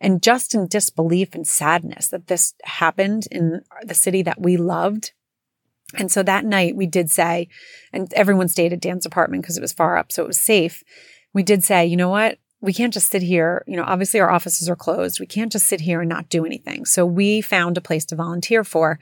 and 0.00 0.22
just 0.22 0.54
in 0.54 0.66
disbelief 0.66 1.34
and 1.34 1.46
sadness 1.46 2.08
that 2.08 2.28
this 2.28 2.54
happened 2.64 3.26
in 3.30 3.62
the 3.82 3.94
city 3.94 4.22
that 4.22 4.40
we 4.40 4.56
loved. 4.56 5.12
And 5.98 6.10
so 6.10 6.22
that 6.22 6.44
night 6.44 6.74
we 6.74 6.86
did 6.86 7.10
say, 7.10 7.48
and 7.92 8.12
everyone 8.14 8.48
stayed 8.48 8.72
at 8.72 8.80
Dan's 8.80 9.04
apartment 9.04 9.42
because 9.42 9.58
it 9.58 9.62
was 9.62 9.72
far 9.72 9.96
up, 9.98 10.10
so 10.10 10.22
it 10.22 10.28
was 10.28 10.40
safe 10.40 10.82
we 11.32 11.42
did 11.42 11.64
say, 11.64 11.86
you 11.86 11.96
know 11.96 12.08
what? 12.08 12.38
We 12.62 12.72
can't 12.72 12.94
just 12.94 13.10
sit 13.10 13.22
here. 13.22 13.64
You 13.66 13.76
know, 13.76 13.84
obviously 13.84 14.20
our 14.20 14.30
offices 14.30 14.68
are 14.70 14.76
closed. 14.76 15.20
We 15.20 15.26
can't 15.26 15.52
just 15.52 15.66
sit 15.66 15.80
here 15.80 16.00
and 16.00 16.08
not 16.08 16.30
do 16.30 16.46
anything. 16.46 16.86
So 16.86 17.04
we 17.04 17.42
found 17.42 17.76
a 17.76 17.82
place 17.82 18.06
to 18.06 18.16
volunteer 18.16 18.64
for. 18.64 18.98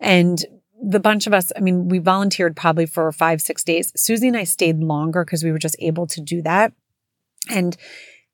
And 0.00 0.44
the 0.82 1.00
bunch 1.00 1.26
of 1.26 1.32
us, 1.32 1.52
I 1.56 1.60
mean, 1.60 1.88
we 1.88 1.98
volunteered 1.98 2.56
probably 2.56 2.86
for 2.86 3.10
five, 3.12 3.40
six 3.40 3.64
days. 3.64 3.92
Susie 3.96 4.28
and 4.28 4.36
I 4.36 4.44
stayed 4.44 4.78
longer 4.78 5.24
because 5.24 5.42
we 5.42 5.52
were 5.52 5.58
just 5.58 5.76
able 5.78 6.06
to 6.08 6.20
do 6.20 6.42
that. 6.42 6.72
And 7.48 7.76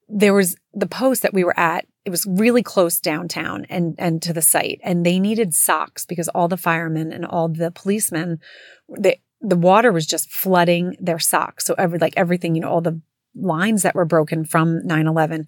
there 0.09 0.35
was 0.35 0.56
the 0.73 0.87
post 0.87 1.23
that 1.23 1.35
we 1.35 1.44
were 1.44 1.59
at. 1.59 1.87
It 2.04 2.11
was 2.11 2.26
really 2.26 2.62
close 2.62 3.00
downtown 3.00 3.66
and, 3.71 3.94
and 3.99 4.21
to 4.23 4.33
the 4.33 4.42
site. 4.42 4.80
And 4.83 5.04
they 5.04 5.18
needed 5.18 5.54
socks 5.54 6.04
because 6.04 6.28
all 6.28 6.49
the 6.49 6.56
firemen 6.56 7.12
and 7.12 7.25
all 7.25 7.49
the 7.49 7.71
policemen, 7.71 8.40
the, 8.88 9.16
the 9.40 9.56
water 9.56 9.92
was 9.92 10.06
just 10.06 10.30
flooding 10.30 10.97
their 11.00 11.18
socks. 11.18 11.64
So 11.64 11.75
every, 11.78 11.99
like 11.99 12.14
everything, 12.16 12.54
you 12.54 12.61
know, 12.61 12.68
all 12.68 12.83
the 12.83 13.00
lines 13.36 13.82
that 13.82 13.94
were 13.94 14.04
broken 14.04 14.44
from 14.44 14.80
9-11 14.82 15.44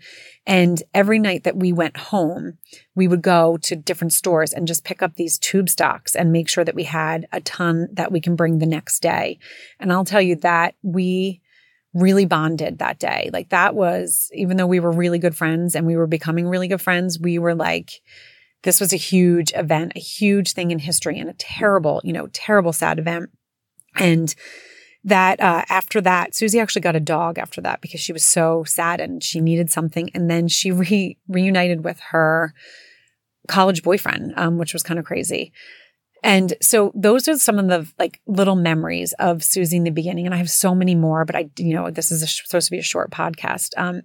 and 0.47 0.83
every 0.93 1.19
night 1.19 1.45
that 1.45 1.57
we 1.57 1.73
went 1.73 1.97
home 1.97 2.59
we 2.95 3.07
would 3.07 3.23
go 3.23 3.57
to 3.59 3.77
different 3.77 4.13
stores 4.13 4.53
and 4.53 4.67
just 4.67 4.85
pick 4.85 5.03
up 5.03 5.15
these 5.15 5.39
tube 5.39 5.69
stocks 5.69 6.17
and 6.17 6.33
make 6.33 6.49
sure 6.49 6.65
that 6.65 6.75
we 6.75 6.85
had 6.85 7.27
a 7.33 7.41
ton 7.41 7.89
that 7.93 8.11
we 8.11 8.21
can 8.21 8.35
bring 8.35 8.59
the 8.59 8.67
next 8.67 9.01
day. 9.01 9.39
And 9.79 9.93
i'll 9.93 10.05
tell 10.05 10.21
you 10.21 10.37
that 10.37 10.75
we 10.83 11.41
really 11.95 12.27
bonded 12.27 12.79
that 12.79 12.99
day. 12.99 13.31
Like 13.33 13.49
that 13.51 13.75
was 13.75 14.31
even 14.35 14.57
though 14.57 14.67
we 14.67 14.81
were 14.81 14.93
really 14.93 15.19
good 15.19 15.37
friends 15.37 15.75
and 15.75 15.87
we 15.87 15.97
were 15.97 16.07
becoming 16.07 16.47
really 16.47 16.69
good 16.69 16.83
friends 16.83 17.19
we 17.19 17.39
were 17.39 17.55
like 17.55 17.91
this 18.63 18.81
was 18.81 18.93
a 18.93 18.97
huge 18.97 19.53
event 19.55 19.93
a 19.95 20.01
huge 20.01 20.53
thing 20.53 20.71
in 20.71 20.79
history 20.79 21.19
and 21.19 21.31
a 21.31 21.35
terrible 21.35 22.01
you 22.05 22.13
know 22.13 22.27
terrible 22.33 22.73
sad 22.73 22.99
event. 22.99 23.31
And 23.99 24.35
that 25.07 25.41
uh, 25.41 25.65
after 25.69 26.01
that, 26.01 26.35
Susie 26.35 26.59
actually 26.59 26.83
got 26.83 26.97
a 26.97 27.01
dog 27.01 27.39
after 27.39 27.61
that 27.61 27.81
because 27.81 28.01
she 28.01 28.13
was 28.13 28.25
so 28.25 28.65
sad 28.65 29.01
and 29.01 29.23
she 29.23 29.41
needed 29.41 29.71
something. 29.71 30.11
And 30.13 30.29
then 30.29 30.49
she 30.49 30.73
re- 30.73 31.17
reunited 31.29 31.85
with 31.85 32.01
her 32.11 32.53
college 33.49 33.83
boyfriend, 33.83 34.35
um, 34.37 34.59
which 34.59 34.73
was 34.73 34.83
kind 34.83 34.99
of 34.99 35.07
crazy. 35.07 35.53
And 36.25 36.55
so 36.61 36.91
those 36.95 37.29
are 37.29 37.39
some 37.39 37.61
of 37.61 37.69
the 37.69 37.89
like 38.01 38.21
little 38.27 38.57
memories 38.57 39.15
of 39.21 39.45
Susie 39.45 39.77
in 39.77 39.85
the 39.85 39.91
beginning. 39.91 40.27
And 40.27 40.35
I 40.35 40.39
have 40.39 40.51
so 40.51 40.75
many 40.75 40.97
more, 40.97 41.25
but 41.25 41.37
I, 41.37 41.51
you 41.57 41.73
know, 41.73 41.89
this 41.89 42.11
is 42.11 42.23
a, 42.23 42.27
supposed 42.27 42.67
to 42.67 42.73
be 42.73 42.79
a 42.79 42.83
short 42.83 43.13
podcast. 43.13 43.75
Um, 43.77 44.03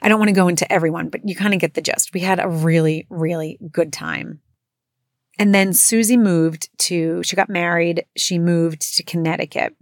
I 0.00 0.08
don't 0.08 0.20
want 0.20 0.28
to 0.28 0.34
go 0.34 0.46
into 0.46 0.70
everyone, 0.72 1.08
but 1.08 1.28
you 1.28 1.34
kind 1.34 1.54
of 1.54 1.60
get 1.60 1.74
the 1.74 1.82
gist. 1.82 2.14
We 2.14 2.20
had 2.20 2.38
a 2.38 2.48
really, 2.48 3.06
really 3.10 3.58
good 3.72 3.92
time. 3.92 4.40
And 5.40 5.52
then 5.52 5.72
Susie 5.72 6.16
moved 6.16 6.68
to, 6.78 7.22
she 7.24 7.34
got 7.34 7.48
married. 7.48 8.04
She 8.16 8.38
moved 8.38 8.96
to 8.96 9.02
Connecticut 9.02 9.74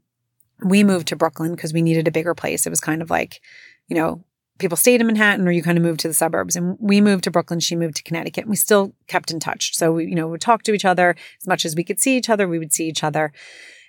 we 0.63 0.85
moved 0.85 1.09
to 1.09 1.17
Brooklyn 1.17 1.55
because 1.55 1.73
we 1.73 1.83
needed 1.83 2.09
a 2.09 2.13
bigger 2.13 2.35
place. 2.35 2.67
It 2.67 2.71
was 2.71 2.81
kind 2.81 3.03
of 3.03 3.11
like, 3.11 3.41
you 3.89 3.97
know, 3.97 4.25
people 4.59 4.77
stayed 4.77 5.01
in 5.01 5.07
Manhattan 5.07 5.47
or 5.47 5.53
you 5.53 5.63
kind 5.63 5.79
of 5.79 5.85
moved 5.85 6.01
to 6.01 6.09
the 6.09 6.15
suburbs. 6.15 6.57
And 6.57 6.77
we 6.81 7.01
moved 7.01 7.25
to 7.25 7.31
Brooklyn. 7.31 7.61
She 7.61 7.77
moved 7.77 7.97
to 7.97 8.03
Connecticut. 8.03 8.45
And 8.45 8.51
we 8.51 8.57
still 8.57 8.93
kept 9.07 9.31
in 9.31 9.41
touch. 9.41 9.77
So 9.77 9.93
we, 9.93 10.07
you 10.07 10.15
know, 10.15 10.29
would 10.29 10.41
talk 10.41 10.63
to 10.65 10.73
each 10.73 10.85
other 10.85 11.17
as 11.41 11.47
much 11.47 11.65
as 11.65 11.77
we 11.77 11.85
could 11.85 12.01
see 12.01 12.17
each 12.17 12.29
other. 12.29 12.49
We 12.49 12.59
would 12.59 12.73
see 12.73 12.89
each 12.89 13.05
other. 13.05 13.33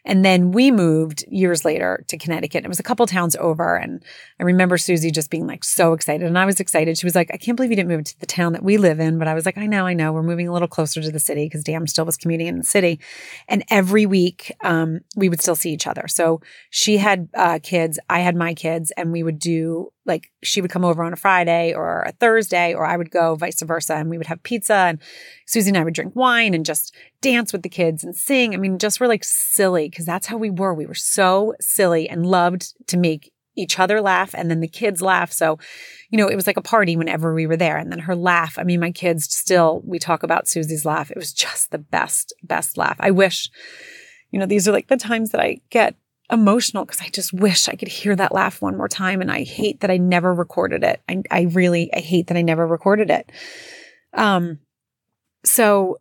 And 0.06 0.24
then 0.24 0.52
we 0.52 0.72
moved 0.72 1.24
years 1.28 1.66
later 1.66 2.04
to 2.08 2.18
Connecticut. 2.18 2.66
It 2.66 2.68
was 2.68 2.80
a 2.80 2.84
couple 2.84 3.06
towns 3.06 3.36
over. 3.36 3.76
And 3.76 4.04
I 4.40 4.44
remember 4.44 4.78
Susie 4.78 5.12
just 5.12 5.30
being 5.30 5.48
like 5.48 5.64
so 5.64 5.94
excited. 5.94 6.26
And 6.26 6.38
I 6.38 6.46
was 6.46 6.60
excited. 6.60 6.98
She 6.98 7.06
was 7.06 7.16
like, 7.16 7.30
I 7.34 7.38
can't 7.38 7.56
believe 7.56 7.72
you 7.72 7.76
didn't 7.76 7.90
move 7.90 8.06
to 8.06 8.20
the 8.20 8.26
town 8.26 8.54
that 8.54 8.64
we 8.64 8.78
live 8.78 9.00
in. 9.00 9.20
But 9.20 9.28
I 9.28 9.34
was 9.34 9.46
like, 9.46 9.58
I 9.58 9.66
know, 9.66 9.86
I 9.86 9.94
know. 9.94 10.12
We're 10.14 10.24
moving 10.24 10.48
a 10.48 10.54
little 10.54 10.68
closer 10.68 11.02
to 11.02 11.12
the 11.12 11.20
city 11.20 11.46
because 11.46 11.64
Dan 11.64 11.86
still 11.88 12.06
was 12.06 12.18
commuting 12.18 12.48
in 12.48 12.58
the 12.58 12.64
city. 12.64 13.00
And 13.48 13.64
every 13.70 14.06
week, 14.06 14.56
um, 14.62 15.02
we 15.16 15.30
would 15.30 15.42
still 15.42 15.56
see 15.56 15.72
each 15.72 15.88
other. 15.88 16.08
So 16.08 16.42
she 16.70 16.98
had 16.98 17.30
uh, 17.34 17.60
kids, 17.62 18.00
I 18.10 18.20
had 18.20 18.36
my 18.36 18.54
kids, 18.54 18.92
and 18.98 19.12
we 19.12 19.24
would 19.24 19.40
do 19.40 19.92
like 20.06 20.32
she 20.44 20.62
would 20.62 20.72
come 20.72 20.86
over 20.86 21.04
on 21.04 21.14
a 21.14 21.18
Friday 21.18 21.74
or 21.74 22.04
a 22.04 22.12
Thursday, 22.14 22.74
or 22.74 22.86
I 22.86 22.98
would 22.98 23.12
go 23.12 23.36
vice 23.36 23.62
versa, 23.62 23.96
and 23.96 24.10
we 24.10 24.18
would 24.18 24.28
have 24.28 24.44
pizza, 24.44 24.74
and 24.74 25.00
Susie 25.46 25.70
and 25.70 25.78
I 25.78 25.84
would 25.84 25.94
drink 25.94 26.16
wine 26.16 26.54
and 26.54 26.66
just 26.66 26.96
dance 27.22 27.52
with 27.52 27.64
the 27.64 27.70
kids 27.70 28.04
and 28.04 28.16
sing. 28.16 28.54
I 28.54 28.58
mean, 28.58 28.80
just 28.80 29.00
we're 29.00 29.08
like 29.08 29.24
silly 29.24 29.90
because 29.90 30.06
that's 30.06 30.28
how 30.28 30.38
we 30.38 30.50
were. 30.50 30.74
We 30.74 30.86
were 30.86 30.94
so 30.96 31.54
silly 31.60 32.10
and 32.10 32.26
loved 32.26 32.74
to 32.88 32.98
make 32.98 33.32
each 33.60 33.80
other 33.80 34.02
laugh 34.02 34.34
and 34.34 34.50
then 34.50 34.62
the 34.62 34.68
kids 34.68 35.02
laugh. 35.02 35.32
So, 35.32 35.60
you 36.10 36.18
know, 36.18 36.28
it 36.28 36.36
was 36.36 36.48
like 36.48 36.58
a 36.58 36.62
party 36.62 36.96
whenever 36.96 37.34
we 37.34 37.46
were 37.46 37.58
there. 37.58 37.78
And 37.78 37.92
then 37.92 38.00
her 38.00 38.16
laugh. 38.16 38.58
I 38.58 38.64
mean, 38.64 38.80
my 38.80 38.92
kids 38.92 39.26
still, 39.26 39.82
we 39.84 40.00
talk 40.00 40.24
about 40.24 40.48
Susie's 40.48 40.86
laugh. 40.86 41.12
It 41.12 41.18
was 41.18 41.34
just 41.34 41.72
the 41.72 41.78
best, 41.78 42.34
best 42.44 42.78
laugh. 42.78 42.96
I 43.00 43.12
wish, 43.12 43.50
you 44.32 44.40
know, 44.40 44.46
these 44.46 44.68
are 44.68 44.72
like 44.72 44.88
the 44.88 44.98
times 44.98 45.32
that 45.32 45.42
I 45.42 45.60
get 45.70 45.96
emotional 46.32 46.86
because 46.86 47.02
I 47.02 47.10
just 47.10 47.34
wish 47.34 47.68
I 47.68 47.76
could 47.76 47.88
hear 47.88 48.16
that 48.16 48.34
laugh 48.34 48.62
one 48.62 48.78
more 48.78 48.88
time. 48.88 49.22
And 49.22 49.32
I 49.32 49.44
hate 49.44 49.82
that 49.82 49.92
I 49.92 49.98
never 49.98 50.34
recorded 50.34 50.84
it. 50.84 51.02
I, 51.10 51.24
I 51.32 51.42
really, 51.44 51.94
I 51.94 52.00
hate 52.00 52.28
that 52.28 52.38
I 52.38 52.42
never 52.42 52.66
recorded 52.68 53.10
it. 53.10 53.32
Um, 54.14 54.60
so 55.44 56.00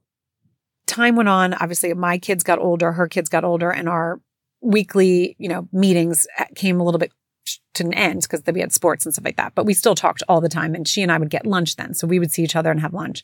time 0.86 1.16
went 1.16 1.28
on. 1.28 1.54
Obviously, 1.54 1.92
my 1.94 2.18
kids 2.18 2.42
got 2.42 2.58
older, 2.58 2.92
her 2.92 3.08
kids 3.08 3.28
got 3.28 3.44
older, 3.44 3.70
and 3.70 3.88
our 3.88 4.20
weekly, 4.60 5.36
you 5.38 5.48
know, 5.48 5.68
meetings 5.72 6.26
came 6.56 6.80
a 6.80 6.84
little 6.84 6.98
bit 6.98 7.12
to 7.74 7.84
an 7.84 7.94
end 7.94 8.22
because 8.22 8.42
we 8.52 8.60
had 8.60 8.72
sports 8.72 9.04
and 9.04 9.14
stuff 9.14 9.24
like 9.24 9.36
that. 9.36 9.54
But 9.54 9.64
we 9.66 9.74
still 9.74 9.94
talked 9.94 10.22
all 10.28 10.40
the 10.40 10.48
time, 10.48 10.74
and 10.74 10.88
she 10.88 11.02
and 11.02 11.12
I 11.12 11.18
would 11.18 11.30
get 11.30 11.46
lunch 11.46 11.76
then, 11.76 11.94
so 11.94 12.06
we 12.06 12.18
would 12.18 12.32
see 12.32 12.42
each 12.42 12.56
other 12.56 12.70
and 12.70 12.80
have 12.80 12.94
lunch. 12.94 13.22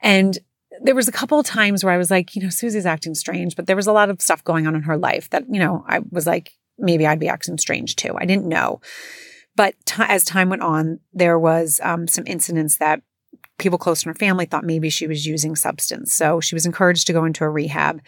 And 0.00 0.38
there 0.82 0.94
was 0.94 1.08
a 1.08 1.12
couple 1.12 1.38
of 1.38 1.46
times 1.46 1.84
where 1.84 1.92
I 1.92 1.98
was 1.98 2.10
like, 2.10 2.34
you 2.34 2.42
know, 2.42 2.48
Susie's 2.48 2.86
acting 2.86 3.14
strange, 3.14 3.56
but 3.56 3.66
there 3.66 3.76
was 3.76 3.86
a 3.86 3.92
lot 3.92 4.10
of 4.10 4.20
stuff 4.20 4.44
going 4.44 4.66
on 4.66 4.74
in 4.74 4.82
her 4.82 4.96
life 4.96 5.30
that, 5.30 5.44
you 5.48 5.58
know, 5.58 5.84
I 5.88 6.00
was 6.10 6.26
like, 6.26 6.52
maybe 6.78 7.06
I'd 7.06 7.20
be 7.20 7.28
acting 7.28 7.58
strange 7.58 7.96
too. 7.96 8.16
I 8.16 8.26
didn't 8.26 8.46
know. 8.46 8.80
But 9.56 9.74
t- 9.86 10.02
as 10.06 10.24
time 10.24 10.48
went 10.48 10.62
on, 10.62 11.00
there 11.12 11.38
was 11.38 11.80
um, 11.82 12.08
some 12.08 12.24
incidents 12.26 12.78
that 12.78 13.02
people 13.58 13.78
close 13.78 14.02
to 14.02 14.08
her 14.08 14.14
family 14.14 14.46
thought 14.46 14.64
maybe 14.64 14.90
she 14.90 15.06
was 15.06 15.26
using 15.26 15.54
substance. 15.54 16.12
So 16.12 16.40
she 16.40 16.56
was 16.56 16.66
encouraged 16.66 17.06
to 17.06 17.12
go 17.12 17.24
into 17.24 17.44
a 17.44 17.50
rehab. 17.50 18.00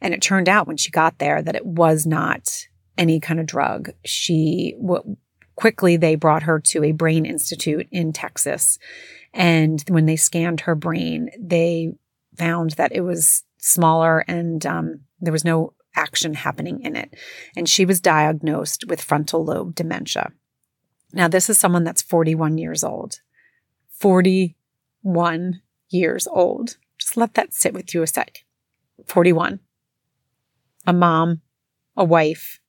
And 0.00 0.14
it 0.14 0.22
turned 0.22 0.48
out 0.48 0.66
when 0.66 0.76
she 0.76 0.90
got 0.90 1.18
there 1.18 1.42
that 1.42 1.56
it 1.56 1.66
was 1.66 2.06
not 2.06 2.66
any 2.96 3.20
kind 3.20 3.40
of 3.40 3.46
drug. 3.46 3.90
She 4.04 4.74
w- 4.80 5.16
quickly 5.54 5.96
they 5.96 6.14
brought 6.14 6.44
her 6.44 6.60
to 6.60 6.84
a 6.84 6.92
brain 6.92 7.26
institute 7.26 7.88
in 7.90 8.12
Texas. 8.12 8.78
And 9.34 9.82
when 9.88 10.06
they 10.06 10.16
scanned 10.16 10.60
her 10.62 10.74
brain, 10.74 11.30
they 11.38 11.92
found 12.36 12.72
that 12.72 12.92
it 12.92 13.02
was 13.02 13.44
smaller 13.58 14.20
and 14.28 14.64
um, 14.64 15.00
there 15.20 15.32
was 15.32 15.44
no 15.44 15.74
action 15.96 16.34
happening 16.34 16.82
in 16.82 16.94
it. 16.94 17.14
And 17.56 17.68
she 17.68 17.84
was 17.84 18.00
diagnosed 18.00 18.84
with 18.86 19.00
frontal 19.00 19.44
lobe 19.44 19.74
dementia. 19.74 20.32
Now, 21.12 21.28
this 21.28 21.48
is 21.48 21.58
someone 21.58 21.84
that's 21.84 22.02
41 22.02 22.58
years 22.58 22.84
old. 22.84 23.20
41 23.90 25.62
years 25.88 26.26
old. 26.26 26.76
Just 26.98 27.16
let 27.16 27.34
that 27.34 27.54
sit 27.54 27.72
with 27.72 27.94
you 27.94 28.02
a 28.02 28.06
sec. 28.06 28.44
41. 29.06 29.60
A 30.86 30.92
mom, 30.92 31.40
a 31.96 32.04
wife, 32.04 32.60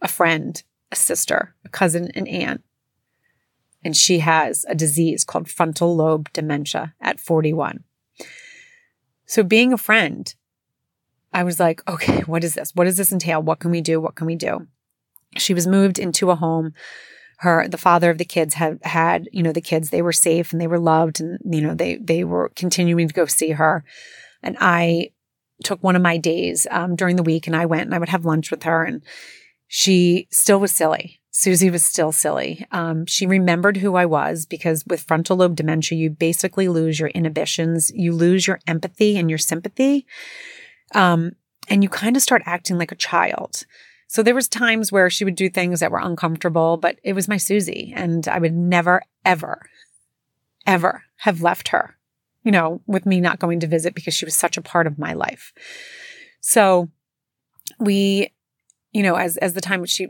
a 0.00 0.08
friend, 0.08 0.62
a 0.90 0.96
sister, 0.96 1.54
a 1.64 1.68
cousin, 1.68 2.10
an 2.14 2.26
aunt. 2.26 2.62
And 3.84 3.96
she 3.96 4.20
has 4.20 4.64
a 4.68 4.74
disease 4.74 5.24
called 5.24 5.50
frontal 5.50 5.94
lobe 5.94 6.32
dementia 6.32 6.94
at 7.00 7.20
41. 7.20 7.84
So 9.32 9.42
being 9.42 9.72
a 9.72 9.78
friend, 9.78 10.30
I 11.32 11.42
was 11.42 11.58
like, 11.58 11.80
okay, 11.88 12.20
what 12.26 12.44
is 12.44 12.52
this? 12.52 12.72
What 12.74 12.84
does 12.84 12.98
this 12.98 13.12
entail? 13.12 13.42
What 13.42 13.60
can 13.60 13.70
we 13.70 13.80
do? 13.80 13.98
What 13.98 14.14
can 14.14 14.26
we 14.26 14.36
do? 14.36 14.66
She 15.38 15.54
was 15.54 15.66
moved 15.66 15.98
into 15.98 16.30
a 16.30 16.34
home. 16.36 16.74
Her, 17.38 17.66
the 17.66 17.78
father 17.78 18.10
of 18.10 18.18
the 18.18 18.26
kids 18.26 18.52
had 18.52 18.78
had, 18.82 19.30
you 19.32 19.42
know, 19.42 19.52
the 19.52 19.62
kids, 19.62 19.88
they 19.88 20.02
were 20.02 20.12
safe 20.12 20.52
and 20.52 20.60
they 20.60 20.66
were 20.66 20.78
loved 20.78 21.18
and, 21.18 21.38
you 21.50 21.62
know, 21.62 21.74
they, 21.74 21.96
they 21.96 22.24
were 22.24 22.52
continuing 22.56 23.08
to 23.08 23.14
go 23.14 23.24
see 23.24 23.52
her. 23.52 23.84
And 24.42 24.58
I 24.60 25.12
took 25.64 25.82
one 25.82 25.96
of 25.96 26.02
my 26.02 26.18
days 26.18 26.66
um, 26.70 26.94
during 26.94 27.16
the 27.16 27.22
week 27.22 27.46
and 27.46 27.56
I 27.56 27.64
went 27.64 27.84
and 27.84 27.94
I 27.94 27.98
would 27.98 28.10
have 28.10 28.26
lunch 28.26 28.50
with 28.50 28.64
her 28.64 28.84
and 28.84 29.00
she 29.66 30.28
still 30.30 30.60
was 30.60 30.72
silly. 30.72 31.21
Susie 31.34 31.70
was 31.70 31.84
still 31.84 32.12
silly. 32.12 32.66
Um, 32.72 33.06
she 33.06 33.26
remembered 33.26 33.78
who 33.78 33.96
I 33.96 34.04
was 34.04 34.44
because 34.44 34.84
with 34.86 35.00
frontal 35.00 35.38
lobe 35.38 35.56
dementia, 35.56 35.98
you 35.98 36.10
basically 36.10 36.68
lose 36.68 37.00
your 37.00 37.08
inhibitions, 37.08 37.90
you 37.94 38.12
lose 38.12 38.46
your 38.46 38.60
empathy 38.66 39.16
and 39.16 39.30
your 39.30 39.38
sympathy, 39.38 40.06
um, 40.94 41.32
and 41.68 41.82
you 41.82 41.88
kind 41.88 42.16
of 42.16 42.22
start 42.22 42.42
acting 42.44 42.76
like 42.76 42.92
a 42.92 42.96
child. 42.96 43.64
So 44.08 44.22
there 44.22 44.34
was 44.34 44.46
times 44.46 44.92
where 44.92 45.08
she 45.08 45.24
would 45.24 45.34
do 45.34 45.48
things 45.48 45.80
that 45.80 45.90
were 45.90 45.98
uncomfortable, 45.98 46.76
but 46.76 46.98
it 47.02 47.14
was 47.14 47.28
my 47.28 47.38
Susie, 47.38 47.94
and 47.96 48.28
I 48.28 48.38
would 48.38 48.52
never, 48.52 49.00
ever, 49.24 49.62
ever 50.66 51.04
have 51.16 51.40
left 51.40 51.68
her, 51.68 51.96
you 52.44 52.52
know, 52.52 52.82
with 52.86 53.06
me 53.06 53.22
not 53.22 53.38
going 53.38 53.58
to 53.60 53.66
visit 53.66 53.94
because 53.94 54.12
she 54.12 54.26
was 54.26 54.34
such 54.34 54.58
a 54.58 54.62
part 54.62 54.86
of 54.86 54.98
my 54.98 55.14
life. 55.14 55.54
So 56.42 56.90
we, 57.78 58.34
you 58.92 59.02
know, 59.02 59.14
as 59.14 59.38
as 59.38 59.54
the 59.54 59.62
time 59.62 59.86
she 59.86 60.08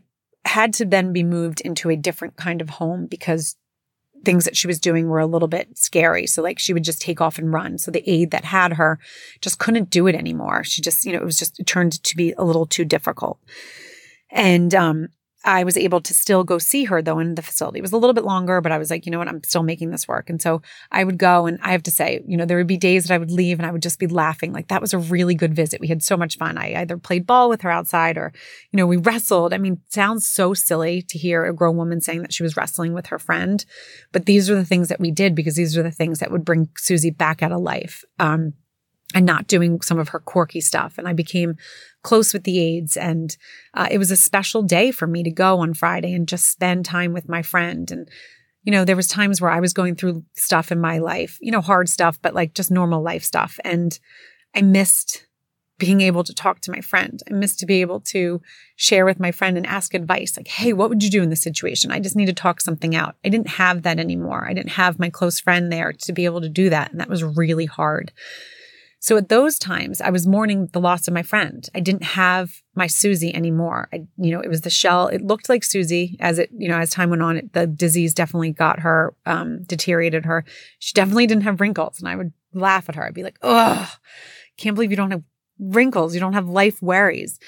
had 0.52 0.74
to 0.74 0.84
then 0.84 1.12
be 1.12 1.22
moved 1.22 1.62
into 1.62 1.88
a 1.88 1.96
different 1.96 2.36
kind 2.36 2.60
of 2.60 2.68
home 2.68 3.06
because 3.06 3.56
things 4.22 4.44
that 4.44 4.56
she 4.56 4.66
was 4.66 4.78
doing 4.78 5.08
were 5.08 5.18
a 5.18 5.26
little 5.26 5.48
bit 5.48 5.76
scary. 5.78 6.26
So 6.26 6.42
like 6.42 6.58
she 6.58 6.74
would 6.74 6.84
just 6.84 7.00
take 7.00 7.20
off 7.20 7.38
and 7.38 7.52
run. 7.52 7.78
So 7.78 7.90
the 7.90 8.08
aide 8.08 8.30
that 8.32 8.44
had 8.44 8.74
her 8.74 8.98
just 9.40 9.58
couldn't 9.58 9.88
do 9.88 10.06
it 10.06 10.14
anymore. 10.14 10.62
She 10.62 10.82
just, 10.82 11.04
you 11.06 11.12
know, 11.12 11.18
it 11.18 11.24
was 11.24 11.38
just 11.38 11.58
it 11.58 11.66
turned 11.66 12.02
to 12.02 12.16
be 12.16 12.32
a 12.36 12.44
little 12.44 12.66
too 12.66 12.84
difficult. 12.84 13.38
And 14.30 14.74
um 14.74 15.08
I 15.44 15.64
was 15.64 15.76
able 15.76 16.00
to 16.00 16.14
still 16.14 16.44
go 16.44 16.58
see 16.58 16.84
her 16.84 17.02
though 17.02 17.18
in 17.18 17.34
the 17.34 17.42
facility. 17.42 17.78
It 17.78 17.82
was 17.82 17.92
a 17.92 17.96
little 17.96 18.14
bit 18.14 18.24
longer, 18.24 18.60
but 18.60 18.72
I 18.72 18.78
was 18.78 18.90
like, 18.90 19.06
you 19.06 19.12
know 19.12 19.18
what, 19.18 19.28
I'm 19.28 19.42
still 19.42 19.62
making 19.62 19.90
this 19.90 20.06
work. 20.06 20.30
And 20.30 20.40
so 20.40 20.62
I 20.90 21.04
would 21.04 21.18
go 21.18 21.46
and 21.46 21.58
I 21.62 21.72
have 21.72 21.82
to 21.84 21.90
say, 21.90 22.22
you 22.26 22.36
know, 22.36 22.44
there 22.44 22.56
would 22.56 22.66
be 22.66 22.76
days 22.76 23.04
that 23.04 23.14
I 23.14 23.18
would 23.18 23.30
leave 23.30 23.58
and 23.58 23.66
I 23.66 23.72
would 23.72 23.82
just 23.82 23.98
be 23.98 24.06
laughing. 24.06 24.52
Like 24.52 24.68
that 24.68 24.80
was 24.80 24.94
a 24.94 24.98
really 24.98 25.34
good 25.34 25.54
visit. 25.54 25.80
We 25.80 25.88
had 25.88 26.02
so 26.02 26.16
much 26.16 26.38
fun. 26.38 26.58
I 26.58 26.74
either 26.74 26.96
played 26.96 27.26
ball 27.26 27.48
with 27.48 27.62
her 27.62 27.70
outside 27.70 28.16
or, 28.16 28.32
you 28.70 28.76
know, 28.76 28.86
we 28.86 28.96
wrestled. 28.96 29.52
I 29.52 29.58
mean, 29.58 29.80
sounds 29.88 30.26
so 30.26 30.54
silly 30.54 31.02
to 31.02 31.18
hear 31.18 31.44
a 31.44 31.54
grown 31.54 31.76
woman 31.76 32.00
saying 32.00 32.22
that 32.22 32.32
she 32.32 32.42
was 32.42 32.56
wrestling 32.56 32.92
with 32.92 33.06
her 33.06 33.18
friend, 33.18 33.64
but 34.12 34.26
these 34.26 34.48
are 34.48 34.54
the 34.54 34.64
things 34.64 34.88
that 34.88 35.00
we 35.00 35.10
did 35.10 35.34
because 35.34 35.56
these 35.56 35.76
are 35.76 35.82
the 35.82 35.90
things 35.90 36.20
that 36.20 36.30
would 36.30 36.44
bring 36.44 36.68
Susie 36.76 37.10
back 37.10 37.42
out 37.42 37.52
of 37.52 37.60
life. 37.60 38.04
Um, 38.18 38.54
and 39.14 39.26
not 39.26 39.46
doing 39.46 39.80
some 39.80 39.98
of 39.98 40.10
her 40.10 40.20
quirky 40.20 40.60
stuff. 40.60 40.98
And 40.98 41.08
I 41.08 41.12
became 41.12 41.56
close 42.02 42.32
with 42.32 42.44
the 42.44 42.58
aides. 42.60 42.96
And 42.96 43.36
uh, 43.74 43.88
it 43.90 43.98
was 43.98 44.10
a 44.10 44.16
special 44.16 44.62
day 44.62 44.90
for 44.90 45.06
me 45.06 45.22
to 45.22 45.30
go 45.30 45.60
on 45.60 45.74
Friday 45.74 46.12
and 46.14 46.28
just 46.28 46.50
spend 46.50 46.84
time 46.84 47.12
with 47.12 47.28
my 47.28 47.42
friend. 47.42 47.90
And, 47.90 48.08
you 48.62 48.72
know, 48.72 48.84
there 48.84 48.96
was 48.96 49.08
times 49.08 49.40
where 49.40 49.50
I 49.50 49.60
was 49.60 49.72
going 49.72 49.96
through 49.96 50.24
stuff 50.34 50.72
in 50.72 50.80
my 50.80 50.98
life, 50.98 51.38
you 51.40 51.52
know, 51.52 51.60
hard 51.60 51.88
stuff, 51.88 52.18
but 52.22 52.34
like 52.34 52.54
just 52.54 52.70
normal 52.70 53.02
life 53.02 53.24
stuff. 53.24 53.58
And 53.64 53.98
I 54.54 54.62
missed 54.62 55.26
being 55.78 56.00
able 56.00 56.22
to 56.22 56.32
talk 56.32 56.60
to 56.60 56.70
my 56.70 56.80
friend. 56.80 57.20
I 57.28 57.34
missed 57.34 57.58
to 57.58 57.66
be 57.66 57.80
able 57.80 57.98
to 58.00 58.40
share 58.76 59.04
with 59.04 59.18
my 59.18 59.32
friend 59.32 59.56
and 59.56 59.66
ask 59.66 59.94
advice 59.94 60.36
like, 60.36 60.46
hey, 60.46 60.72
what 60.72 60.88
would 60.88 61.02
you 61.02 61.10
do 61.10 61.22
in 61.22 61.30
this 61.30 61.42
situation? 61.42 61.90
I 61.90 61.98
just 61.98 62.14
need 62.14 62.26
to 62.26 62.32
talk 62.32 62.60
something 62.60 62.94
out. 62.94 63.16
I 63.24 63.30
didn't 63.30 63.48
have 63.48 63.82
that 63.82 63.98
anymore. 63.98 64.46
I 64.48 64.54
didn't 64.54 64.70
have 64.70 65.00
my 65.00 65.10
close 65.10 65.40
friend 65.40 65.72
there 65.72 65.92
to 65.92 66.12
be 66.12 66.24
able 66.24 66.40
to 66.40 66.48
do 66.48 66.70
that. 66.70 66.92
And 66.92 67.00
that 67.00 67.08
was 67.08 67.24
really 67.24 67.66
hard. 67.66 68.12
So 69.02 69.16
at 69.16 69.28
those 69.28 69.58
times, 69.58 70.00
I 70.00 70.10
was 70.10 70.28
mourning 70.28 70.68
the 70.72 70.80
loss 70.80 71.08
of 71.08 71.14
my 71.14 71.24
friend. 71.24 71.68
I 71.74 71.80
didn't 71.80 72.04
have 72.04 72.52
my 72.76 72.86
Susie 72.86 73.34
anymore. 73.34 73.88
I, 73.92 74.06
you 74.16 74.30
know, 74.30 74.40
it 74.40 74.48
was 74.48 74.60
the 74.60 74.70
shell. 74.70 75.08
It 75.08 75.22
looked 75.22 75.48
like 75.48 75.64
Susie 75.64 76.16
as 76.20 76.38
it, 76.38 76.50
you 76.56 76.68
know, 76.68 76.78
as 76.78 76.90
time 76.90 77.10
went 77.10 77.20
on, 77.20 77.36
it, 77.36 77.52
the 77.52 77.66
disease 77.66 78.14
definitely 78.14 78.52
got 78.52 78.78
her, 78.78 79.12
um, 79.26 79.64
deteriorated 79.64 80.24
her. 80.24 80.44
She 80.78 80.94
definitely 80.94 81.26
didn't 81.26 81.42
have 81.42 81.60
wrinkles. 81.60 81.98
And 81.98 82.08
I 82.08 82.14
would 82.14 82.32
laugh 82.54 82.88
at 82.88 82.94
her. 82.94 83.04
I'd 83.04 83.12
be 83.12 83.24
like, 83.24 83.40
oh, 83.42 83.92
can't 84.56 84.76
believe 84.76 84.92
you 84.92 84.96
don't 84.96 85.10
have 85.10 85.24
wrinkles. 85.58 86.14
You 86.14 86.20
don't 86.20 86.34
have 86.34 86.46
life 86.46 86.80
worries. 86.80 87.40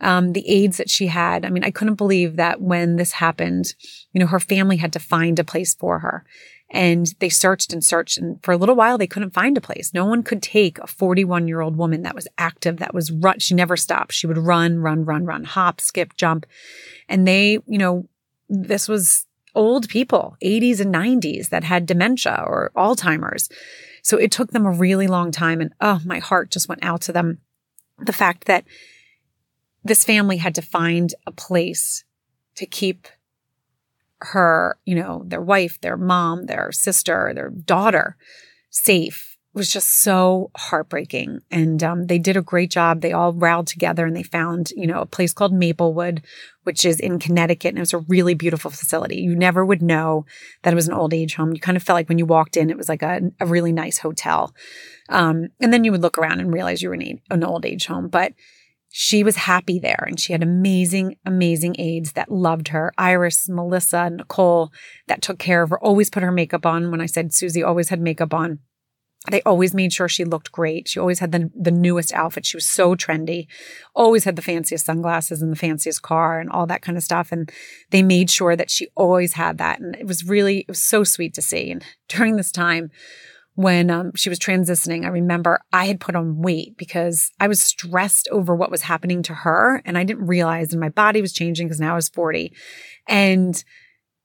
Um, 0.00 0.32
the 0.32 0.46
aides 0.48 0.76
that 0.78 0.90
she 0.90 1.06
had. 1.06 1.44
I 1.44 1.50
mean, 1.50 1.62
I 1.62 1.70
couldn't 1.70 1.94
believe 1.94 2.34
that 2.34 2.60
when 2.60 2.96
this 2.96 3.12
happened, 3.12 3.74
you 4.12 4.18
know, 4.18 4.26
her 4.26 4.40
family 4.40 4.78
had 4.78 4.92
to 4.94 4.98
find 4.98 5.38
a 5.38 5.44
place 5.44 5.72
for 5.72 6.00
her. 6.00 6.24
And 6.70 7.14
they 7.20 7.28
searched 7.28 7.72
and 7.72 7.82
searched. 7.82 8.18
And 8.18 8.42
for 8.42 8.52
a 8.52 8.56
little 8.56 8.74
while, 8.74 8.98
they 8.98 9.06
couldn't 9.06 9.34
find 9.34 9.56
a 9.56 9.60
place. 9.60 9.94
No 9.94 10.04
one 10.04 10.22
could 10.22 10.42
take 10.42 10.78
a 10.78 10.86
41 10.86 11.46
year 11.46 11.60
old 11.60 11.76
woman 11.76 12.02
that 12.02 12.14
was 12.14 12.26
active, 12.38 12.78
that 12.78 12.94
was 12.94 13.12
run. 13.12 13.38
She 13.38 13.54
never 13.54 13.76
stopped. 13.76 14.12
She 14.12 14.26
would 14.26 14.38
run, 14.38 14.80
run, 14.80 15.04
run, 15.04 15.24
run, 15.24 15.44
hop, 15.44 15.80
skip, 15.80 16.16
jump. 16.16 16.44
And 17.08 17.26
they, 17.26 17.60
you 17.66 17.78
know, 17.78 18.08
this 18.48 18.88
was 18.88 19.26
old 19.54 19.88
people, 19.88 20.36
80s 20.44 20.80
and 20.80 20.94
90s 20.94 21.48
that 21.48 21.64
had 21.64 21.86
dementia 21.86 22.44
or 22.46 22.72
Alzheimer's. 22.76 23.48
So 24.02 24.16
it 24.18 24.30
took 24.30 24.52
them 24.52 24.66
a 24.66 24.70
really 24.70 25.06
long 25.06 25.32
time. 25.32 25.60
And 25.60 25.72
oh, 25.80 26.00
my 26.04 26.18
heart 26.18 26.50
just 26.50 26.68
went 26.68 26.84
out 26.84 27.00
to 27.02 27.12
them. 27.12 27.38
The 27.98 28.12
fact 28.12 28.44
that 28.44 28.64
this 29.82 30.04
family 30.04 30.36
had 30.36 30.54
to 30.56 30.62
find 30.62 31.14
a 31.26 31.32
place 31.32 32.04
to 32.56 32.66
keep 32.66 33.08
her, 34.20 34.78
you 34.84 34.94
know, 34.94 35.22
their 35.26 35.40
wife, 35.40 35.80
their 35.80 35.96
mom, 35.96 36.46
their 36.46 36.72
sister, 36.72 37.32
their 37.34 37.50
daughter 37.50 38.16
safe 38.70 39.36
was 39.56 39.72
just 39.72 40.02
so 40.02 40.50
heartbreaking. 40.54 41.40
And 41.50 41.82
um, 41.82 42.08
they 42.08 42.18
did 42.18 42.36
a 42.36 42.42
great 42.42 42.70
job. 42.70 43.00
They 43.00 43.12
all 43.12 43.32
rallied 43.32 43.66
together 43.66 44.04
and 44.04 44.14
they 44.14 44.22
found, 44.22 44.70
you 44.76 44.86
know, 44.86 45.00
a 45.00 45.06
place 45.06 45.32
called 45.32 45.54
Maplewood, 45.54 46.22
which 46.64 46.84
is 46.84 47.00
in 47.00 47.18
Connecticut. 47.18 47.70
And 47.70 47.78
it 47.78 47.80
was 47.80 47.94
a 47.94 47.98
really 48.00 48.34
beautiful 48.34 48.70
facility. 48.70 49.16
You 49.16 49.34
never 49.34 49.64
would 49.64 49.80
know 49.80 50.26
that 50.62 50.74
it 50.74 50.76
was 50.76 50.88
an 50.88 50.94
old 50.94 51.14
age 51.14 51.36
home. 51.36 51.54
You 51.54 51.60
kind 51.60 51.74
of 51.76 51.82
felt 51.82 51.96
like 51.96 52.08
when 52.10 52.18
you 52.18 52.26
walked 52.26 52.58
in, 52.58 52.68
it 52.68 52.76
was 52.76 52.90
like 52.90 53.00
a, 53.00 53.32
a 53.40 53.46
really 53.46 53.72
nice 53.72 53.96
hotel. 53.96 54.54
Um, 55.08 55.48
and 55.58 55.72
then 55.72 55.84
you 55.84 55.92
would 55.92 56.02
look 56.02 56.18
around 56.18 56.40
and 56.40 56.52
realize 56.52 56.82
you 56.82 56.90
were 56.90 56.94
in 56.94 57.20
an 57.30 57.42
old 57.42 57.64
age 57.64 57.86
home. 57.86 58.08
But 58.08 58.34
she 58.90 59.22
was 59.22 59.36
happy 59.36 59.78
there 59.78 60.04
and 60.06 60.18
she 60.18 60.32
had 60.32 60.42
amazing, 60.42 61.16
amazing 61.24 61.76
aides 61.78 62.12
that 62.12 62.30
loved 62.30 62.68
her. 62.68 62.92
Iris, 62.96 63.48
Melissa, 63.48 64.10
Nicole 64.10 64.72
that 65.06 65.22
took 65.22 65.38
care 65.38 65.62
of 65.62 65.70
her, 65.70 65.78
always 65.78 66.08
put 66.08 66.22
her 66.22 66.32
makeup 66.32 66.64
on. 66.64 66.90
When 66.90 67.00
I 67.00 67.06
said 67.06 67.34
Susie 67.34 67.62
always 67.62 67.90
had 67.90 68.00
makeup 68.00 68.32
on, 68.32 68.60
they 69.30 69.42
always 69.42 69.74
made 69.74 69.92
sure 69.92 70.08
she 70.08 70.24
looked 70.24 70.52
great. 70.52 70.88
She 70.88 71.00
always 71.00 71.18
had 71.18 71.32
the, 71.32 71.50
the 71.54 71.70
newest 71.70 72.12
outfit. 72.12 72.46
She 72.46 72.56
was 72.56 72.68
so 72.68 72.94
trendy, 72.94 73.48
always 73.94 74.24
had 74.24 74.36
the 74.36 74.42
fanciest 74.42 74.86
sunglasses 74.86 75.42
and 75.42 75.50
the 75.50 75.56
fanciest 75.56 76.02
car 76.02 76.38
and 76.38 76.50
all 76.50 76.66
that 76.66 76.82
kind 76.82 76.96
of 76.96 77.04
stuff. 77.04 77.32
And 77.32 77.50
they 77.90 78.02
made 78.02 78.30
sure 78.30 78.56
that 78.56 78.70
she 78.70 78.88
always 78.94 79.34
had 79.34 79.58
that. 79.58 79.80
And 79.80 79.96
it 79.96 80.06
was 80.06 80.24
really, 80.24 80.60
it 80.60 80.68
was 80.68 80.82
so 80.82 81.02
sweet 81.02 81.34
to 81.34 81.42
see. 81.42 81.70
And 81.70 81.84
during 82.08 82.36
this 82.36 82.52
time, 82.52 82.90
when 83.56 83.90
um, 83.90 84.12
she 84.14 84.28
was 84.28 84.38
transitioning, 84.38 85.04
I 85.04 85.08
remember 85.08 85.60
I 85.72 85.86
had 85.86 85.98
put 85.98 86.14
on 86.14 86.42
weight 86.42 86.76
because 86.76 87.32
I 87.40 87.48
was 87.48 87.60
stressed 87.60 88.28
over 88.30 88.54
what 88.54 88.70
was 88.70 88.82
happening 88.82 89.22
to 89.24 89.34
her. 89.34 89.82
And 89.86 89.96
I 89.96 90.04
didn't 90.04 90.26
realize 90.26 90.72
and 90.72 90.80
my 90.80 90.90
body 90.90 91.22
was 91.22 91.32
changing 91.32 91.66
because 91.66 91.80
now 91.80 91.92
I 91.92 91.96
was 91.96 92.10
40. 92.10 92.54
And 93.08 93.64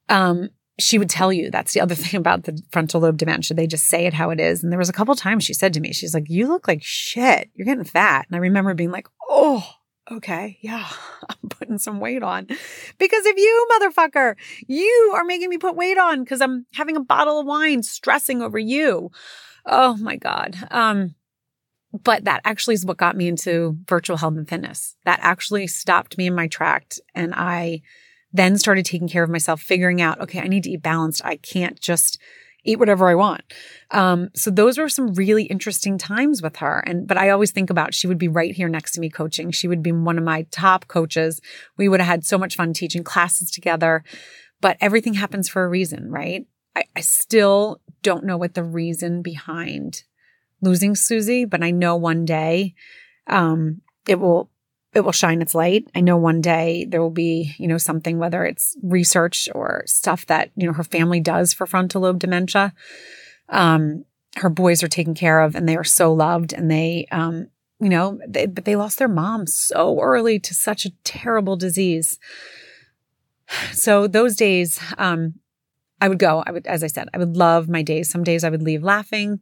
um, 0.10 0.50
she 0.78 0.98
would 0.98 1.10
tell 1.10 1.32
you 1.32 1.50
that's 1.50 1.72
the 1.72 1.80
other 1.80 1.96
thing 1.96 2.20
about 2.20 2.44
the 2.44 2.62
frontal 2.72 3.00
lobe 3.00 3.18
dementia. 3.18 3.56
They 3.56 3.68
just 3.68 3.88
say 3.88 4.06
it 4.06 4.14
how 4.14 4.32
it 4.32 4.40
is. 4.42 4.64
And 4.64 4.72
there 4.72 4.80
was 4.80 4.90
a 4.90 4.94
couple 4.94 5.16
times 5.16 5.46
she 5.46 5.54
said 5.54 5.74
to 5.74 5.80
me, 5.80 5.94
she's 5.94 6.14
like, 6.14 6.26
You 6.28 6.50
look 6.50 6.68
like 6.68 6.84
shit. 6.84 7.50
You're 7.54 7.66
getting 7.66 7.86
fat. 7.86 8.26
And 8.28 8.36
I 8.36 8.40
remember 8.40 8.74
being 8.74 8.92
like, 8.92 9.08
Oh, 9.30 9.66
okay, 10.12 10.58
yeah, 10.62 10.88
I'm 11.30 11.50
putting 11.50 11.78
some 11.78 12.00
weight 12.00 12.24
on. 12.24 12.48
Because 12.98 13.26
of 13.26 13.38
you, 13.38 13.68
motherfucker, 13.74 14.36
you 14.68 15.12
are 15.16 15.24
making 15.24 15.50
me 15.50 15.58
put 15.58 15.76
weight 15.76 15.98
on 15.98 16.24
because 16.24 16.42
I'm 16.42 16.66
having 16.74 16.96
a 16.96 17.04
bottle 17.04 17.40
of 17.40 17.46
wine, 17.46 17.84
stressing 17.84 18.42
over 18.42 18.60
you. 18.60 19.12
Oh 19.66 19.98
my 19.98 20.16
God. 20.16 20.58
Um, 20.72 21.16
but 22.04 22.24
that 22.24 22.42
actually 22.46 22.76
is 22.76 22.86
what 22.86 22.98
got 22.98 23.18
me 23.18 23.28
into 23.28 23.78
virtual 23.88 24.18
health 24.18 24.38
and 24.38 24.48
fitness. 24.48 24.96
That 25.06 25.20
actually 25.22 25.68
stopped 25.68 26.18
me 26.18 26.28
in 26.28 26.36
my 26.36 26.48
track. 26.48 26.94
And 27.14 27.34
I 27.36 27.82
then 28.32 28.58
started 28.58 28.86
taking 28.86 29.10
care 29.10 29.24
of 29.24 29.30
myself, 29.30 29.62
figuring 29.62 30.02
out, 30.02 30.22
okay, 30.22 30.40
I 30.40 30.48
need 30.48 30.64
to 30.64 30.72
eat 30.72 30.82
balanced. 30.82 31.24
I 31.26 31.36
can't 31.36 31.80
just 31.80 32.18
eat 32.64 32.80
whatever 32.80 33.08
I 33.08 33.16
want. 33.16 33.42
Um, 33.90 34.30
so 34.36 34.52
those 34.52 34.78
were 34.78 34.90
some 34.90 35.14
really 35.14 35.44
interesting 35.44 35.98
times 35.98 36.42
with 36.42 36.58
her. 36.58 36.84
And 36.86 37.08
but 37.08 37.18
I 37.18 37.30
always 37.30 37.52
think 37.52 37.70
about 37.70 37.94
she 37.94 38.08
would 38.08 38.18
be 38.18 38.28
right 38.28 38.54
here 38.54 38.70
next 38.70 38.92
to 38.94 39.00
me 39.00 39.10
coaching. 39.10 39.52
She 39.52 39.68
would 39.68 39.82
be 39.82 39.92
one 39.92 40.18
of 40.18 40.24
my 40.24 40.44
top 40.52 40.88
coaches. 40.88 41.42
We 41.78 41.90
would 41.90 42.00
have 42.00 42.08
had 42.08 42.26
so 42.26 42.38
much 42.38 42.56
fun 42.56 42.74
teaching 42.74 43.04
classes 43.04 43.50
together. 43.50 44.04
But 44.60 44.78
everything 44.80 45.16
happens 45.16 45.50
for 45.50 45.64
a 45.64 45.70
reason, 45.70 46.12
right? 46.12 46.46
I, 46.76 46.84
I 46.96 47.02
still 47.02 47.82
don't 48.04 48.26
know 48.26 48.38
what 48.38 48.54
the 48.54 48.64
reason 48.64 49.24
behind 49.24 50.04
losing 50.62 50.96
Susie, 50.96 51.46
but 51.46 51.64
I 51.64 51.72
know 51.72 51.96
one 51.96 52.26
day 52.26 52.76
um, 53.26 53.82
it 54.08 54.20
will 54.20 54.51
it 54.94 55.02
will 55.02 55.12
shine 55.12 55.42
its 55.42 55.56
light. 55.56 55.90
I 55.96 56.02
know 56.02 56.18
one 56.18 56.42
day 56.42 56.86
there 56.88 57.02
will 57.02 57.10
be, 57.10 57.56
you 57.58 57.68
know, 57.68 57.78
something, 57.78 58.18
whether 58.18 58.44
it's 58.44 58.76
research 58.84 59.48
or 59.56 59.84
stuff 59.86 60.26
that, 60.26 60.52
you 60.56 60.68
know, 60.68 60.74
her 60.74 60.84
family 60.84 61.22
does 61.22 61.54
for 61.54 61.66
frontal 61.66 62.02
lobe 62.02 62.20
dementia. 62.20 62.74
Um, 63.50 64.06
her 64.38 64.50
boys 64.50 64.84
are 64.84 64.90
taken 64.90 65.14
care 65.14 65.42
of 65.42 65.56
and 65.56 65.68
they 65.68 65.78
are 65.78 65.84
so 65.84 66.14
loved 66.14 66.54
and 66.54 66.70
they, 66.70 67.08
um, 67.12 67.48
you 67.80 67.90
know, 67.90 68.20
they, 68.28 68.46
but 68.46 68.66
they 68.66 68.76
lost 68.76 69.00
their 69.00 69.08
mom 69.08 69.48
so 69.48 70.00
early 70.02 70.40
to 70.40 70.54
such 70.54 70.86
a 70.86 70.92
terrible 71.04 71.56
disease. 71.56 72.20
So 73.74 74.08
those 74.08 74.38
days, 74.38 74.80
um, 74.98 75.34
I 76.00 76.08
would 76.08 76.20
go, 76.20 76.42
I 76.48 76.52
would, 76.52 76.66
as 76.68 76.86
I 76.86 76.88
said, 76.88 77.10
I 77.14 77.18
would 77.18 77.36
love 77.36 77.68
my 77.68 77.82
days. 77.82 78.10
Some 78.10 78.24
days 78.24 78.46
I 78.46 78.50
would 78.50 78.64
leave 78.64 78.82
laughing. 78.82 79.42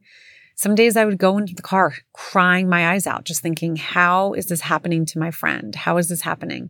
Some 0.60 0.74
days 0.74 0.94
I 0.94 1.06
would 1.06 1.16
go 1.16 1.38
into 1.38 1.54
the 1.54 1.62
car 1.62 1.94
crying 2.12 2.68
my 2.68 2.90
eyes 2.90 3.06
out, 3.06 3.24
just 3.24 3.40
thinking, 3.40 3.76
how 3.76 4.34
is 4.34 4.44
this 4.44 4.60
happening 4.60 5.06
to 5.06 5.18
my 5.18 5.30
friend? 5.30 5.74
How 5.74 5.96
is 5.96 6.10
this 6.10 6.20
happening? 6.20 6.68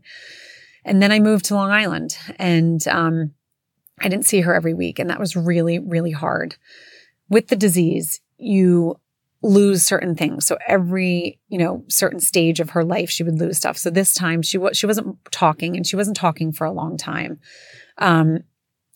And 0.85 1.03
then 1.03 1.11
I 1.11 1.19
moved 1.19 1.47
to 1.47 1.57
Long 1.57 1.73
Island 1.73 2.17
and 2.39 2.87
um, 2.87 3.33
I 3.99 4.07
didn't 4.07 4.27
see 4.27 4.43
her 4.43 4.55
every 4.55 4.75
week. 4.75 5.01
And 5.01 5.11
that 5.11 5.19
was 5.19 5.35
really, 5.35 5.81
really 5.81 6.13
hard. 6.13 6.55
With 7.29 7.49
the 7.49 7.57
disease, 7.57 8.21
you 8.39 8.95
lose 9.43 9.83
certain 9.83 10.15
things. 10.15 10.47
So 10.47 10.57
every, 10.69 11.41
you 11.49 11.59
know, 11.59 11.83
certain 11.89 12.21
stage 12.21 12.61
of 12.61 12.71
her 12.71 12.85
life, 12.85 13.11
she 13.11 13.25
would 13.25 13.41
lose 13.41 13.57
stuff. 13.57 13.77
So 13.77 13.91
this 13.91 14.15
time 14.15 14.43
she 14.43 14.57
was, 14.57 14.79
she 14.79 14.87
wasn't 14.87 15.19
talking 15.33 15.75
and 15.75 15.85
she 15.85 15.97
wasn't 15.97 16.17
talking 16.17 16.53
for 16.53 16.65
a 16.65 16.71
long 16.71 16.97
time. 16.97 17.41
Um, 17.99 18.45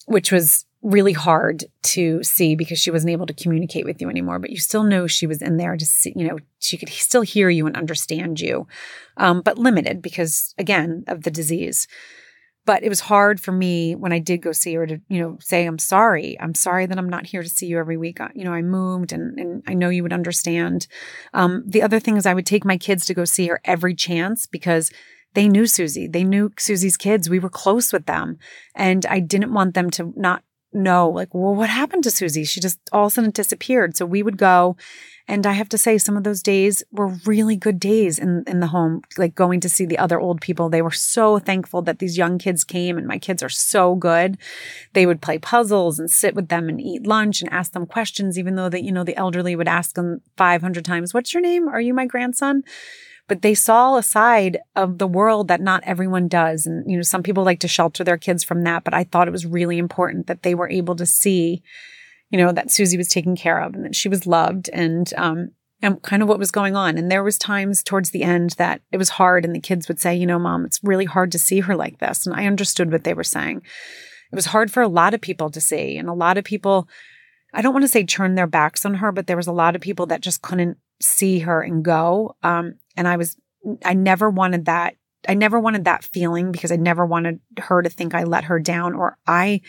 which 0.07 0.31
was 0.31 0.67
really 0.85 1.15
hard 1.15 1.65
to 1.83 2.23
see 2.23 2.55
because 2.55 2.79
she 2.79 2.91
wasn't 2.91 3.11
able 3.11 3.25
to 3.27 3.33
communicate 3.33 3.87
with 3.87 4.01
you 4.01 4.11
anymore, 4.11 4.39
but 4.39 4.51
you 4.51 4.59
still 4.59 4.85
know 4.85 5.07
she 5.07 5.27
was 5.27 5.41
in 5.41 5.57
there 5.57 5.77
to 5.77 5.87
see, 5.87 6.13
you 6.15 6.29
know, 6.29 6.39
she 6.59 6.77
could 6.77 6.91
still 6.91 7.23
hear 7.23 7.49
you 7.49 7.67
and 7.67 7.77
understand 7.77 8.39
you, 8.39 8.69
um, 9.17 9.41
but 9.41 9.59
limited 9.59 10.03
because, 10.03 10.55
again, 10.59 11.03
of 11.09 11.23
the 11.23 11.31
disease. 11.31 11.89
But 12.67 12.83
it 12.83 12.89
was 12.91 13.01
hard 13.01 13.41
for 13.41 13.53
me 13.53 13.95
when 13.95 14.13
I 14.13 14.19
did 14.19 14.43
go 14.43 14.53
see 14.53 14.75
her 14.75 14.87
to, 14.87 15.01
you 15.09 15.21
know, 15.21 15.39
say, 15.41 15.67
I'm 15.67 15.79
sorry. 15.79 16.39
I'm 16.41 16.55
sorry 16.55 16.87
that 16.87 16.99
I'm 16.99 17.11
not 17.11 17.27
here 17.27 17.43
to 17.43 17.49
see 17.49 17.67
you 17.67 17.79
every 17.79 17.97
week. 17.97 18.19
You 18.35 18.45
know, 18.45 18.53
I 18.53 18.63
moved 18.63 19.13
and, 19.13 19.39
and 19.39 19.63
I 19.67 19.75
know 19.75 19.91
you 19.91 20.03
would 20.03 20.15
understand. 20.15 20.87
Um, 21.33 21.63
the 21.67 21.83
other 21.83 22.01
thing 22.01 22.17
is 22.17 22.25
I 22.25 22.35
would 22.35 22.47
take 22.47 22.65
my 22.65 22.79
kids 22.79 23.05
to 23.07 23.15
go 23.15 23.25
see 23.25 23.49
her 23.49 23.61
every 23.65 23.95
chance 23.95 24.47
because 24.47 24.91
they 25.35 25.49
knew 25.49 25.67
Susie. 25.67 26.07
They 26.07 26.25
knew 26.25 26.53
Susie's 26.59 26.97
kids. 26.97 27.29
We 27.29 27.39
were 27.39 27.51
close 27.51 27.93
with 27.93 28.07
them. 28.07 28.39
And 28.75 29.05
I 29.07 29.21
didn't 29.21 29.53
want 29.53 29.75
them 29.75 29.91
to 29.93 30.15
not 30.17 30.43
know, 30.75 31.09
like, 31.09 31.33
well, 31.35 31.55
what 31.55 31.71
happened 31.71 32.05
to 32.05 32.11
Susie? 32.11 32.45
She 32.45 32.61
just 32.61 32.79
all 32.93 33.07
of 33.07 33.13
a 33.13 33.15
sudden 33.15 33.31
disappeared. 33.31 33.97
So 33.97 34.07
we 34.07 34.23
would 34.23 34.37
go. 34.37 34.77
And 35.27 35.47
I 35.47 35.53
have 35.53 35.71
to 35.71 35.79
say, 35.79 35.97
some 35.97 36.19
of 36.19 36.25
those 36.25 36.43
days 36.43 36.83
were 36.93 37.17
really 37.25 37.57
good 37.57 37.81
days 37.81 38.19
in, 38.19 38.45
in 38.47 38.61
the 38.61 38.67
home, 38.67 39.01
like 39.17 39.35
going 39.35 39.59
to 39.61 39.71
see 39.71 39.87
the 39.87 39.97
other 39.97 40.21
old 40.21 40.43
people. 40.43 40.69
They 40.69 40.83
were 40.83 40.91
so 40.91 41.39
thankful 41.39 41.81
that 41.83 41.99
these 41.99 42.19
young 42.19 42.37
kids 42.37 42.63
came 42.63 42.99
and 42.99 43.07
my 43.07 43.19
kids 43.19 43.43
are 43.43 43.49
so 43.49 43.95
good. 43.95 44.37
They 44.93 45.07
would 45.07 45.23
play 45.23 45.39
puzzles 45.39 45.99
and 45.99 46.11
sit 46.11 46.35
with 46.35 46.49
them 46.49 46.69
and 46.69 46.79
eat 46.79 47.07
lunch 47.07 47.41
and 47.41 47.51
ask 47.51 47.73
them 47.73 47.87
questions, 47.87 48.39
even 48.39 48.57
though 48.57 48.69
that, 48.69 48.85
you 48.85 48.93
know, 48.93 49.05
the 49.05 49.17
elderly 49.17 49.57
would 49.57 49.69
ask 49.69 49.95
them 49.95 50.21
500 50.37 50.85
times, 50.85 51.15
what's 51.15 51.33
your 51.33 51.41
name? 51.41 51.69
Are 51.69 51.81
you 51.81 51.95
my 51.95 52.05
grandson? 52.05 52.63
But 53.27 53.43
they 53.43 53.55
saw 53.55 53.97
a 53.97 54.03
side 54.03 54.59
of 54.77 54.99
the 54.99 55.07
world 55.07 55.49
that 55.49 55.61
not 55.61 55.83
everyone 55.85 56.29
does. 56.29 56.67
And, 56.67 56.89
you 56.91 56.97
know, 56.97 57.03
some 57.03 57.23
people 57.23 57.45
like 57.45 57.61
to 57.61 57.69
shelter 57.69 58.05
their 58.05 58.19
kids 58.19 58.45
from 58.45 58.65
that, 58.65 58.85
but 58.85 58.95
I 58.95 59.05
thought 59.05 59.29
it 59.29 59.33
was 59.33 59.47
really 59.47 59.79
important 59.79 60.27
that 60.27 60.43
they 60.43 60.55
were 60.55 60.69
able 60.69 60.95
to 60.97 61.07
see, 61.07 61.63
you 62.31 62.39
know, 62.39 62.53
that 62.53 62.71
Susie 62.71 62.99
was 62.99 63.09
taken 63.09 63.35
care 63.35 63.61
of 63.61 63.75
and 63.75 63.85
that 63.85 63.97
she 63.97 64.09
was 64.09 64.27
loved 64.27 64.69
and, 64.73 65.13
um, 65.17 65.51
and 65.81 66.03
kind 66.03 66.23
of 66.23 66.29
what 66.29 66.39
was 66.39 66.51
going 66.51 66.77
on. 66.77 66.99
And 66.99 67.11
there 67.11 67.25
was 67.25 67.39
times 67.39 67.83
towards 67.83 68.11
the 68.11 68.23
end 68.23 68.51
that 68.53 68.83
it 68.93 68.99
was 68.99 69.11
hard 69.11 69.45
and 69.45 69.55
the 69.55 69.61
kids 69.61 69.89
would 69.89 70.01
say, 70.01 70.15
you 70.15 70.27
know, 70.27 70.39
mom, 70.39 70.65
it's 70.65 70.81
really 70.83 71.07
hard 71.07 71.33
to 71.33 71.39
see 71.39 71.61
her 71.61 71.77
like 71.77 71.99
this. 71.99 72.27
And 72.27 72.35
I 72.35 72.47
understood 72.47 72.93
what 72.93 73.05
they 73.05 73.15
were 73.15 73.25
saying. 73.25 73.63
It 74.33 74.37
was 74.37 74.47
hard 74.47 74.71
for 74.71 74.83
a 74.83 74.89
lot 74.89 75.15
of 75.15 75.21
people 75.21 75.49
to 75.51 75.61
see 75.61 75.97
and 75.97 76.09
a 76.09 76.15
lot 76.15 76.37
of 76.37 76.45
people, 76.45 76.89
I 77.55 77.63
don't 77.63 77.73
want 77.73 77.85
to 77.85 77.89
say 77.89 78.05
turn 78.05 78.35
their 78.35 78.47
backs 78.47 78.85
on 78.85 78.95
her, 78.95 79.13
but 79.13 79.27
there 79.27 79.37
was 79.37 79.47
a 79.47 79.53
lot 79.53 79.77
of 79.77 79.81
people 79.81 80.07
that 80.07 80.21
just 80.21 80.43
couldn't 80.43 80.77
see 81.01 81.41
her 81.41 81.63
and 81.63 81.85
go. 81.85 82.37
Um, 82.43 82.75
and 82.97 83.09
I 83.09 83.17
was, 83.17 83.37
I 83.85 83.95
never 83.95 84.31
wanted 84.31 84.67
that. 84.67 84.97
I 85.29 85.35
never 85.35 85.59
wanted 85.59 85.85
that 85.85 86.05
feeling 86.05 86.53
because 86.53 86.71
I 86.71 86.77
never 86.77 87.07
wanted 87.07 87.41
her 87.59 87.83
to 87.83 87.89
think 87.89 88.15
I 88.15 88.25
let 88.25 88.45
her 88.45 88.61
down 88.61 88.95
or 88.95 89.17
I 89.27 89.63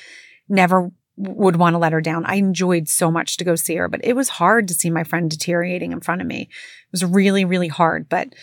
never 0.49 0.91
would 1.17 1.55
want 1.55 1.73
to 1.73 1.77
let 1.77 1.93
her 1.93 2.01
down. 2.01 2.25
I 2.25 2.35
enjoyed 2.35 2.89
so 2.89 3.09
much 3.09 3.38
to 3.38 3.45
go 3.45 3.55
see 3.55 3.75
her, 3.75 3.88
but 3.88 4.01
it 4.03 4.13
was 4.13 4.29
hard 4.29 4.67
to 4.67 4.73
see 4.73 4.89
my 4.89 5.03
friend 5.03 5.29
deteriorating 5.29 5.91
in 5.91 6.01
front 6.01 6.21
of 6.21 6.27
me. 6.27 6.41
It 6.41 6.91
was 6.91 7.05
really, 7.05 7.45
really 7.45 7.69
hard. 7.69 8.09
But, 8.09 8.33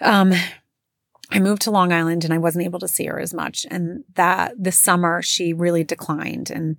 um, 0.00 0.32
I 1.30 1.40
moved 1.40 1.62
to 1.62 1.70
Long 1.70 1.92
Island 1.92 2.24
and 2.24 2.32
I 2.32 2.38
wasn't 2.38 2.64
able 2.64 2.78
to 2.78 2.88
see 2.88 3.06
her 3.06 3.18
as 3.18 3.34
much. 3.34 3.66
And 3.70 4.04
that 4.14 4.52
this 4.56 4.78
summer 4.78 5.20
she 5.20 5.52
really 5.52 5.82
declined. 5.82 6.50
And 6.50 6.76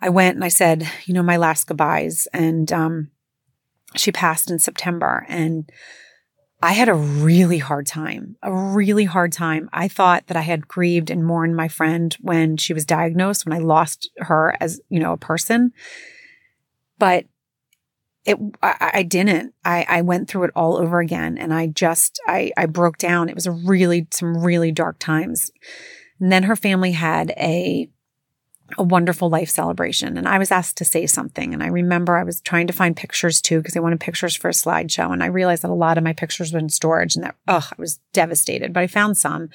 I 0.00 0.08
went 0.08 0.36
and 0.36 0.44
I 0.44 0.48
said, 0.48 0.88
you 1.04 1.12
know, 1.12 1.22
my 1.22 1.36
last 1.36 1.66
goodbyes. 1.66 2.26
And, 2.32 2.72
um, 2.72 3.10
she 3.96 4.12
passed 4.12 4.50
in 4.50 4.58
September 4.58 5.26
and 5.28 5.70
I 6.62 6.72
had 6.72 6.88
a 6.88 6.94
really 6.94 7.58
hard 7.58 7.88
time, 7.88 8.36
a 8.40 8.52
really 8.52 9.04
hard 9.04 9.32
time. 9.32 9.68
I 9.72 9.88
thought 9.88 10.28
that 10.28 10.36
I 10.36 10.42
had 10.42 10.68
grieved 10.68 11.10
and 11.10 11.26
mourned 11.26 11.56
my 11.56 11.66
friend 11.66 12.16
when 12.20 12.56
she 12.56 12.72
was 12.72 12.86
diagnosed, 12.86 13.44
when 13.44 13.52
I 13.52 13.58
lost 13.58 14.10
her 14.18 14.56
as, 14.60 14.80
you 14.88 15.00
know, 15.00 15.12
a 15.12 15.16
person. 15.16 15.72
But 16.98 17.26
it, 18.24 18.38
I, 18.62 18.90
I 18.94 19.02
didn't. 19.02 19.54
I, 19.64 19.84
I 19.88 20.02
went 20.02 20.28
through 20.28 20.44
it 20.44 20.52
all 20.54 20.76
over 20.76 21.00
again 21.00 21.36
and 21.36 21.52
I 21.52 21.66
just, 21.66 22.20
I, 22.28 22.52
I 22.56 22.66
broke 22.66 22.96
down. 22.96 23.28
It 23.28 23.34
was 23.34 23.48
really, 23.48 24.06
some 24.12 24.38
really 24.38 24.70
dark 24.70 25.00
times. 25.00 25.50
And 26.20 26.30
then 26.30 26.44
her 26.44 26.54
family 26.54 26.92
had 26.92 27.30
a 27.30 27.88
a 28.78 28.82
wonderful 28.82 29.28
life 29.28 29.50
celebration. 29.50 30.16
And 30.16 30.28
I 30.28 30.38
was 30.38 30.50
asked 30.50 30.78
to 30.78 30.84
say 30.84 31.06
something. 31.06 31.52
And 31.52 31.62
I 31.62 31.68
remember 31.68 32.16
I 32.16 32.24
was 32.24 32.40
trying 32.40 32.66
to 32.66 32.72
find 32.72 32.96
pictures 32.96 33.40
too, 33.40 33.58
because 33.58 33.76
I 33.76 33.80
wanted 33.80 34.00
pictures 34.00 34.34
for 34.34 34.48
a 34.48 34.52
slideshow. 34.52 35.12
And 35.12 35.22
I 35.22 35.26
realized 35.26 35.62
that 35.62 35.70
a 35.70 35.74
lot 35.74 35.98
of 35.98 36.04
my 36.04 36.12
pictures 36.12 36.52
were 36.52 36.58
in 36.58 36.68
storage 36.68 37.14
and 37.14 37.24
that, 37.24 37.36
oh, 37.48 37.68
I 37.70 37.74
was 37.78 37.98
devastated, 38.12 38.72
but 38.72 38.82
I 38.82 38.86
found 38.86 39.16
some. 39.16 39.50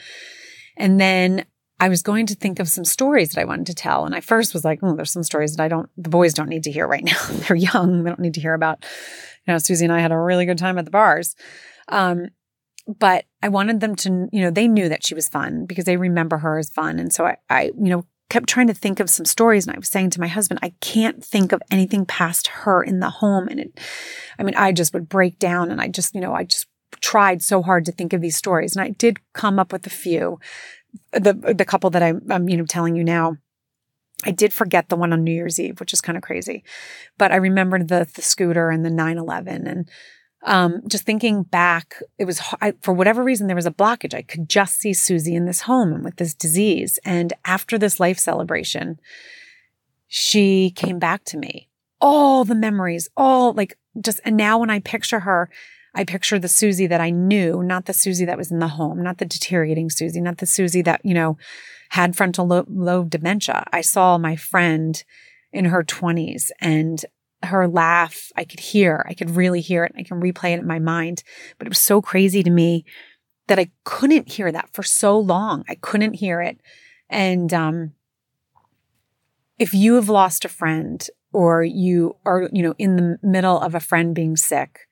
And 0.76 1.00
then 1.00 1.46
I 1.80 1.90
was 1.90 2.02
going 2.02 2.26
to 2.28 2.36
think 2.36 2.60
of 2.60 2.68
some 2.68 2.86
stories 2.86 3.30
that 3.30 3.42
I 3.42 3.46
wanted 3.46 3.68
to 3.68 3.76
tell. 3.76 4.06
And 4.06 4.16
I 4.16 4.20
first 4.20 4.54
was 4.54 4.66
like, 4.66 4.80
oh, 4.82 4.96
there's 4.96 5.12
some 5.12 5.24
stories 5.24 5.56
that 5.56 5.64
I 5.64 5.68
don't, 5.68 5.90
the 5.98 6.10
boys 6.10 6.34
don't 6.34 6.50
need 6.50 6.64
to 6.64 6.72
hear 6.72 6.88
right 6.88 7.04
now. 7.06 7.24
They're 7.30 7.58
young. 7.58 8.04
They 8.04 8.10
don't 8.10 8.20
need 8.20 8.34
to 8.36 8.42
hear 8.42 8.54
about, 8.54 8.84
you 9.48 9.54
know, 9.54 9.58
Susie 9.60 9.86
and 9.86 9.94
I 9.94 10.00
had 10.00 10.12
a 10.12 10.18
really 10.18 10.46
good 10.46 10.58
time 10.58 10.78
at 10.78 10.86
the 10.86 10.92
bars. 10.92 11.36
Um, 11.88 12.30
but 12.88 13.26
I 13.44 13.50
wanted 13.50 13.82
them 13.82 13.96
to, 13.98 14.30
you 14.32 14.42
know, 14.42 14.50
they 14.50 14.68
knew 14.68 14.90
that 14.90 15.06
she 15.06 15.14
was 15.14 15.28
fun 15.28 15.66
because 15.66 15.86
they 15.86 15.98
remember 15.98 16.38
her 16.38 16.58
as 16.58 16.70
fun. 16.70 17.00
And 17.00 17.12
so 17.12 17.26
I, 17.26 17.38
I, 17.50 17.64
you 17.66 17.90
know, 17.90 18.06
kept 18.30 18.50
trying 18.50 18.68
to 18.68 18.74
think 18.74 19.00
of 19.00 19.10
some 19.10 19.26
stories 19.26 19.66
and 19.66 19.76
I 19.76 19.80
was 19.80 19.90
saying 19.90 20.12
to 20.12 20.20
my 20.20 20.28
husband, 20.28 20.60
I 20.62 20.74
can't 20.82 21.24
think 21.24 21.52
of 21.52 21.62
anything 21.72 22.06
past 22.06 22.48
her 22.48 22.84
in 22.84 23.00
the 23.00 23.10
home. 23.10 23.48
And 23.48 23.60
it, 23.60 23.80
I 24.38 24.44
mean, 24.44 24.56
I 24.56 24.72
just 24.72 24.94
would 24.94 25.08
break 25.08 25.40
down 25.40 25.72
and 25.72 25.80
I 25.80 25.88
just, 25.88 26.14
you 26.14 26.22
know, 26.22 26.34
I 26.34 26.44
just 26.44 26.68
tried 27.00 27.42
so 27.42 27.62
hard 27.62 27.86
to 27.86 27.92
think 27.92 28.14
of 28.14 28.22
these 28.22 28.36
stories. 28.36 28.76
And 28.76 28.84
I 28.84 28.90
did 28.90 29.20
come 29.34 29.60
up 29.60 29.72
with 29.72 29.86
a 29.88 29.92
few. 29.92 30.40
The, 31.12 31.34
the 31.34 31.66
couple 31.66 31.90
that 31.92 32.04
I, 32.04 32.14
I'm, 32.30 32.50
you 32.50 32.58
know, 32.58 32.66
telling 32.66 32.96
you 32.96 33.04
now, 33.04 33.38
I 34.26 34.32
did 34.32 34.52
forget 34.52 34.90
the 34.90 34.96
one 34.96 35.14
on 35.14 35.24
New 35.24 35.34
Year's 35.34 35.60
Eve, 35.60 35.80
which 35.80 35.94
is 35.94 36.02
kind 36.02 36.18
of 36.18 36.24
crazy, 36.24 36.64
but 37.18 37.32
I 37.32 37.36
remembered 37.36 37.88
the, 37.88 38.10
the 38.16 38.24
scooter 38.24 38.70
and 38.72 38.84
the 38.84 38.90
9-11 38.90 39.70
and, 39.70 39.90
um, 40.48 40.82
just 40.88 41.06
thinking 41.06 41.44
back, 41.44 42.02
it 42.18 42.26
was 42.26 42.42
I, 42.62 42.74
for 42.82 42.94
whatever 42.94 43.24
reason 43.24 43.48
there 43.48 43.56
was 43.56 43.66
a 43.66 43.72
blockage. 43.72 44.14
I 44.14 44.22
could 44.22 44.50
just 44.50 44.80
see 44.80 44.94
Susie 44.94 45.36
in 45.36 45.46
this 45.46 45.62
home 45.62 45.92
and 45.94 46.04
with 46.04 46.16
this 46.16 46.34
disease. 46.34 46.98
And 47.04 47.34
after 47.46 47.78
this 47.78 48.00
life 48.00 48.18
celebration, 48.18 49.00
she 50.08 50.72
came 50.72 51.00
back 51.00 51.26
to 51.26 51.38
me. 51.38 51.70
All 52.00 52.46
the 52.46 52.56
memories, 52.56 53.10
all 53.18 53.54
like 53.54 53.78
just, 54.00 54.22
and 54.24 54.38
now 54.38 54.58
when 54.58 54.70
I 54.70 54.80
picture 54.80 55.20
her, 55.22 55.50
I 55.94 56.06
picture 56.06 56.40
the 56.40 56.48
Susie 56.48 56.88
that 56.88 57.02
I 57.02 57.10
knew, 57.10 57.62
not 57.62 57.86
the 57.86 57.94
Susie 57.94 58.26
that 58.26 58.38
was 58.38 58.52
in 58.52 58.60
the 58.60 58.68
home, 58.70 59.04
not 59.04 59.18
the 59.18 59.26
deteriorating 59.26 59.90
Susie, 59.90 60.22
not 60.22 60.38
the 60.38 60.46
Susie 60.46 60.84
that, 60.84 61.02
you 61.04 61.14
know, 61.14 61.38
had 61.90 62.16
frontal 62.16 62.48
lobe 62.48 63.10
dementia. 63.10 63.66
I 63.74 63.82
saw 63.82 64.18
my 64.18 64.36
friend 64.36 65.04
in 65.52 65.66
her 65.66 65.84
20s 65.84 66.52
and 66.62 67.04
her 67.44 67.68
laugh. 67.68 68.32
I 68.36 68.44
could 68.44 68.60
hear, 68.60 69.06
I 69.08 69.14
could 69.14 69.32
really 69.32 69.62
hear 69.62 69.84
it. 69.84 69.94
I 69.98 70.04
can 70.04 70.22
replay 70.22 70.52
it 70.54 70.60
in 70.60 70.68
my 70.68 70.80
mind. 70.80 71.24
But 71.58 71.68
it 71.68 71.70
was 71.70 71.80
so 71.80 72.02
crazy 72.02 72.44
to 72.44 72.50
me 72.50 72.86
that 73.48 73.60
I 73.60 73.72
couldn't 73.84 74.32
hear 74.32 74.52
that 74.52 74.70
for 74.74 74.84
so 74.84 75.18
long. 75.18 75.64
I 75.70 75.76
couldn't 75.76 76.14
hear 76.14 76.42
it. 76.42 76.60
And 77.10 77.54
um, 77.54 77.94
if 79.58 79.74
you 79.74 79.96
have 79.96 80.10
lost 80.10 80.46
a 80.46 80.50
friend 80.50 81.06
or 81.32 81.64
you 81.64 82.16
are, 82.26 82.50
you 82.52 82.64
know, 82.64 82.76
in 82.78 82.96
the 82.96 83.18
middle 83.22 83.60
of 83.60 83.76
a 83.76 83.80
friend 83.80 84.14
being 84.14 84.36
sick, 84.36 84.87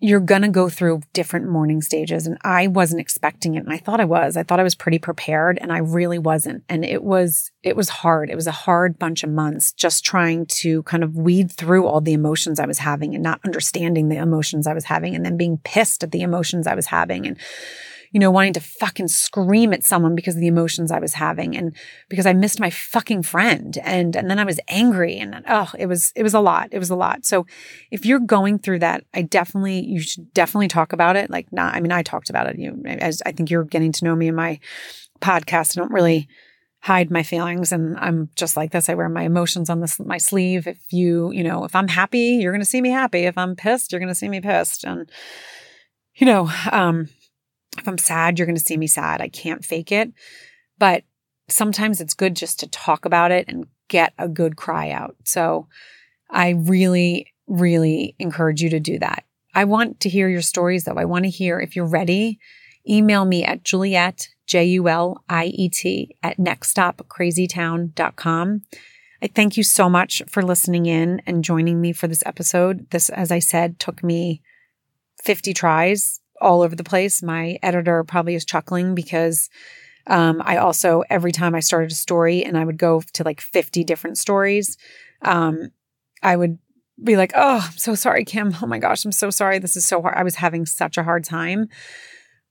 you're 0.00 0.20
going 0.20 0.42
to 0.42 0.48
go 0.48 0.68
through 0.68 1.00
different 1.12 1.48
mourning 1.48 1.80
stages. 1.80 2.26
And 2.26 2.36
I 2.42 2.66
wasn't 2.66 3.00
expecting 3.00 3.54
it. 3.54 3.64
And 3.64 3.72
I 3.72 3.78
thought 3.78 4.00
I 4.00 4.04
was. 4.04 4.36
I 4.36 4.42
thought 4.42 4.60
I 4.60 4.64
was 4.64 4.74
pretty 4.74 4.98
prepared 4.98 5.58
and 5.60 5.72
I 5.72 5.78
really 5.78 6.18
wasn't. 6.18 6.64
And 6.68 6.84
it 6.84 7.02
was, 7.02 7.50
it 7.62 7.76
was 7.76 7.88
hard. 7.88 8.28
It 8.28 8.34
was 8.34 8.46
a 8.46 8.52
hard 8.52 8.98
bunch 8.98 9.22
of 9.22 9.30
months 9.30 9.72
just 9.72 10.04
trying 10.04 10.46
to 10.46 10.82
kind 10.82 11.04
of 11.04 11.16
weed 11.16 11.50
through 11.50 11.86
all 11.86 12.00
the 12.00 12.12
emotions 12.12 12.60
I 12.60 12.66
was 12.66 12.78
having 12.78 13.14
and 13.14 13.22
not 13.22 13.40
understanding 13.44 14.08
the 14.08 14.16
emotions 14.16 14.66
I 14.66 14.74
was 14.74 14.84
having 14.84 15.14
and 15.14 15.24
then 15.24 15.36
being 15.36 15.58
pissed 15.64 16.02
at 16.02 16.10
the 16.10 16.22
emotions 16.22 16.66
I 16.66 16.74
was 16.74 16.86
having 16.86 17.26
and 17.26 17.38
you 18.14 18.20
know, 18.20 18.30
wanting 18.30 18.52
to 18.52 18.60
fucking 18.60 19.08
scream 19.08 19.72
at 19.72 19.82
someone 19.82 20.14
because 20.14 20.36
of 20.36 20.40
the 20.40 20.46
emotions 20.46 20.92
I 20.92 21.00
was 21.00 21.14
having 21.14 21.56
and 21.56 21.74
because 22.08 22.26
I 22.26 22.32
missed 22.32 22.60
my 22.60 22.70
fucking 22.70 23.24
friend. 23.24 23.76
And, 23.82 24.14
and 24.14 24.30
then 24.30 24.38
I 24.38 24.44
was 24.44 24.60
angry 24.68 25.18
and 25.18 25.42
oh, 25.48 25.72
it 25.76 25.86
was, 25.86 26.12
it 26.14 26.22
was 26.22 26.32
a 26.32 26.38
lot. 26.38 26.68
It 26.70 26.78
was 26.78 26.90
a 26.90 26.94
lot. 26.94 27.24
So 27.24 27.44
if 27.90 28.06
you're 28.06 28.20
going 28.20 28.60
through 28.60 28.78
that, 28.78 29.02
I 29.12 29.22
definitely, 29.22 29.84
you 29.84 29.98
should 29.98 30.32
definitely 30.32 30.68
talk 30.68 30.92
about 30.92 31.16
it. 31.16 31.28
Like 31.28 31.52
not, 31.52 31.74
I 31.74 31.80
mean, 31.80 31.90
I 31.90 32.04
talked 32.04 32.30
about 32.30 32.46
it. 32.46 32.56
You, 32.56 32.80
as 32.86 33.20
I 33.26 33.32
think 33.32 33.50
you're 33.50 33.64
getting 33.64 33.90
to 33.90 34.04
know 34.04 34.14
me 34.14 34.28
in 34.28 34.36
my 34.36 34.60
podcast. 35.20 35.76
I 35.76 35.80
don't 35.80 35.92
really, 35.92 36.28
hide 36.82 37.10
my 37.10 37.22
feelings 37.22 37.72
and 37.72 37.96
I'm 37.96 38.28
just 38.36 38.58
like 38.58 38.70
this. 38.70 38.90
I 38.90 38.94
wear 38.94 39.08
my 39.08 39.22
emotions 39.22 39.70
on 39.70 39.80
this 39.80 39.98
my 39.98 40.18
sleeve. 40.18 40.66
If 40.66 40.92
you, 40.92 41.32
you 41.32 41.42
know, 41.42 41.64
if 41.64 41.74
I'm 41.74 41.88
happy, 41.88 42.38
you're 42.42 42.52
going 42.52 42.60
to 42.60 42.66
see 42.66 42.82
me 42.82 42.90
happy. 42.90 43.20
If 43.20 43.38
I'm 43.38 43.56
pissed, 43.56 43.90
you're 43.90 44.00
going 44.00 44.10
to 44.10 44.14
see 44.14 44.28
me 44.28 44.42
pissed. 44.42 44.84
And 44.84 45.10
you 46.14 46.26
know, 46.26 46.50
um 46.70 47.08
if 47.78 47.88
I'm 47.88 47.98
sad, 47.98 48.38
you're 48.38 48.46
going 48.46 48.56
to 48.56 48.64
see 48.64 48.76
me 48.76 48.86
sad. 48.86 49.20
I 49.20 49.28
can't 49.28 49.64
fake 49.64 49.92
it. 49.92 50.12
But 50.78 51.04
sometimes 51.48 52.00
it's 52.00 52.14
good 52.14 52.36
just 52.36 52.60
to 52.60 52.68
talk 52.68 53.04
about 53.04 53.30
it 53.30 53.46
and 53.48 53.66
get 53.88 54.14
a 54.18 54.28
good 54.28 54.56
cry 54.56 54.90
out. 54.90 55.16
So 55.24 55.68
I 56.30 56.50
really, 56.50 57.32
really 57.46 58.14
encourage 58.18 58.62
you 58.62 58.70
to 58.70 58.80
do 58.80 58.98
that. 58.98 59.24
I 59.54 59.64
want 59.64 60.00
to 60.00 60.08
hear 60.08 60.28
your 60.28 60.42
stories 60.42 60.82
though. 60.84 60.96
I 60.96 61.04
want 61.04 61.24
to 61.24 61.30
hear 61.30 61.60
if 61.60 61.76
you're 61.76 61.86
ready, 61.86 62.40
email 62.88 63.24
me 63.24 63.44
at 63.44 63.62
Juliet, 63.62 64.30
J 64.46 64.64
U 64.64 64.88
L 64.88 65.22
I 65.28 65.44
E 65.46 65.68
T, 65.68 66.16
at 66.22 66.38
nextstopcrazytown.com. 66.38 68.62
I 69.22 69.26
thank 69.28 69.56
you 69.56 69.62
so 69.62 69.88
much 69.88 70.22
for 70.28 70.42
listening 70.42 70.86
in 70.86 71.22
and 71.24 71.44
joining 71.44 71.80
me 71.80 71.92
for 71.92 72.08
this 72.08 72.24
episode. 72.26 72.90
This, 72.90 73.08
as 73.08 73.30
I 73.30 73.38
said, 73.38 73.78
took 73.78 74.02
me 74.02 74.42
50 75.22 75.54
tries 75.54 76.20
all 76.44 76.62
over 76.62 76.76
the 76.76 76.84
place. 76.84 77.22
My 77.22 77.58
editor 77.62 78.04
probably 78.04 78.34
is 78.34 78.44
chuckling 78.44 78.94
because 78.94 79.48
um, 80.06 80.42
I 80.44 80.58
also, 80.58 81.02
every 81.08 81.32
time 81.32 81.54
I 81.54 81.60
started 81.60 81.90
a 81.90 81.94
story 81.94 82.44
and 82.44 82.58
I 82.58 82.64
would 82.64 82.78
go 82.78 83.02
to 83.14 83.24
like 83.24 83.40
50 83.40 83.82
different 83.84 84.18
stories, 84.18 84.76
um, 85.22 85.70
I 86.22 86.36
would 86.36 86.58
be 87.02 87.16
like, 87.16 87.32
oh, 87.34 87.66
I'm 87.66 87.78
so 87.78 87.94
sorry, 87.94 88.24
Kim. 88.24 88.54
Oh 88.62 88.66
my 88.66 88.78
gosh, 88.78 89.04
I'm 89.04 89.12
so 89.12 89.30
sorry. 89.30 89.58
This 89.58 89.76
is 89.76 89.86
so 89.86 90.02
hard. 90.02 90.14
I 90.16 90.22
was 90.22 90.36
having 90.36 90.66
such 90.66 90.98
a 90.98 91.02
hard 91.02 91.24
time. 91.24 91.68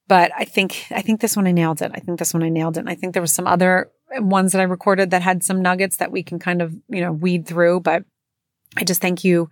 but 0.08 0.32
I 0.36 0.46
think 0.46 0.86
I 0.92 1.02
think 1.02 1.22
this 1.22 1.38
one 1.38 1.48
I 1.48 1.52
nailed 1.52 1.82
it. 1.82 1.92
I 1.94 2.00
think 2.00 2.20
this 2.20 2.34
one 2.34 2.44
I 2.44 2.50
nailed 2.50 2.78
it. 2.78 2.82
And 2.82 2.90
I 2.90 2.96
think 2.96 3.14
there 3.14 3.22
was 3.22 3.32
some 3.32 3.48
other 3.48 3.90
ones 4.18 4.52
that 4.52 4.60
I 4.60 4.66
recorded 4.66 5.12
that 5.12 5.22
had 5.22 5.44
some 5.44 5.62
nuggets 5.62 5.98
that 5.98 6.12
we 6.12 6.24
can 6.24 6.40
kind 6.40 6.62
of, 6.62 6.76
you 6.90 7.02
know, 7.02 7.12
weed 7.12 7.48
through, 7.48 7.80
but 7.80 8.04
I 8.78 8.84
just 8.84 9.02
thank 9.02 9.24
you 9.24 9.50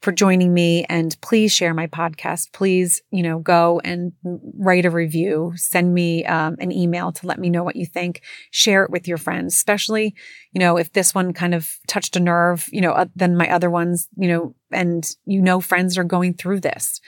for 0.00 0.12
joining 0.12 0.54
me 0.54 0.84
and 0.88 1.16
please 1.20 1.52
share 1.52 1.74
my 1.74 1.86
podcast. 1.86 2.52
Please, 2.52 3.02
you 3.10 3.22
know, 3.22 3.38
go 3.38 3.80
and 3.84 4.12
write 4.58 4.86
a 4.86 4.90
review, 4.90 5.52
send 5.56 5.92
me 5.92 6.24
um, 6.24 6.56
an 6.58 6.72
email 6.72 7.12
to 7.12 7.26
let 7.26 7.38
me 7.38 7.50
know 7.50 7.62
what 7.62 7.76
you 7.76 7.84
think, 7.84 8.22
share 8.50 8.84
it 8.84 8.90
with 8.90 9.06
your 9.06 9.18
friends, 9.18 9.54
especially, 9.54 10.14
you 10.52 10.58
know, 10.58 10.76
if 10.76 10.92
this 10.92 11.14
one 11.14 11.32
kind 11.32 11.54
of 11.54 11.78
touched 11.86 12.16
a 12.16 12.20
nerve, 12.20 12.68
you 12.72 12.80
know, 12.80 12.92
uh, 12.92 13.06
than 13.14 13.36
my 13.36 13.50
other 13.50 13.70
ones, 13.70 14.08
you 14.16 14.28
know, 14.28 14.54
and 14.72 15.16
you 15.26 15.42
know, 15.42 15.60
friends 15.60 15.98
are 15.98 16.04
going 16.04 16.34
through 16.34 16.60
this 16.60 17.00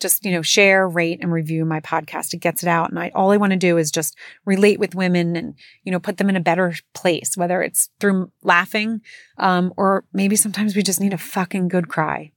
just, 0.00 0.24
you 0.24 0.32
know, 0.32 0.42
share, 0.42 0.86
rate 0.86 1.20
and 1.22 1.32
review 1.32 1.64
my 1.64 1.80
podcast. 1.80 2.34
It 2.34 2.40
gets 2.40 2.62
it 2.62 2.68
out. 2.68 2.90
And 2.90 2.98
I, 2.98 3.10
all 3.14 3.30
I 3.30 3.38
want 3.38 3.52
to 3.52 3.58
do 3.58 3.78
is 3.78 3.90
just 3.90 4.16
relate 4.44 4.78
with 4.78 4.94
women 4.94 5.36
and, 5.36 5.54
you 5.84 5.92
know, 5.92 5.98
put 5.98 6.18
them 6.18 6.28
in 6.28 6.36
a 6.36 6.40
better 6.40 6.74
place, 6.92 7.36
whether 7.36 7.62
it's 7.62 7.88
through 7.98 8.30
laughing, 8.42 9.00
um, 9.38 9.72
or 9.76 10.04
maybe 10.12 10.36
sometimes 10.36 10.76
we 10.76 10.82
just 10.82 11.00
need 11.00 11.14
a 11.14 11.18
fucking 11.18 11.68
good 11.68 11.88
cry. 11.88 12.32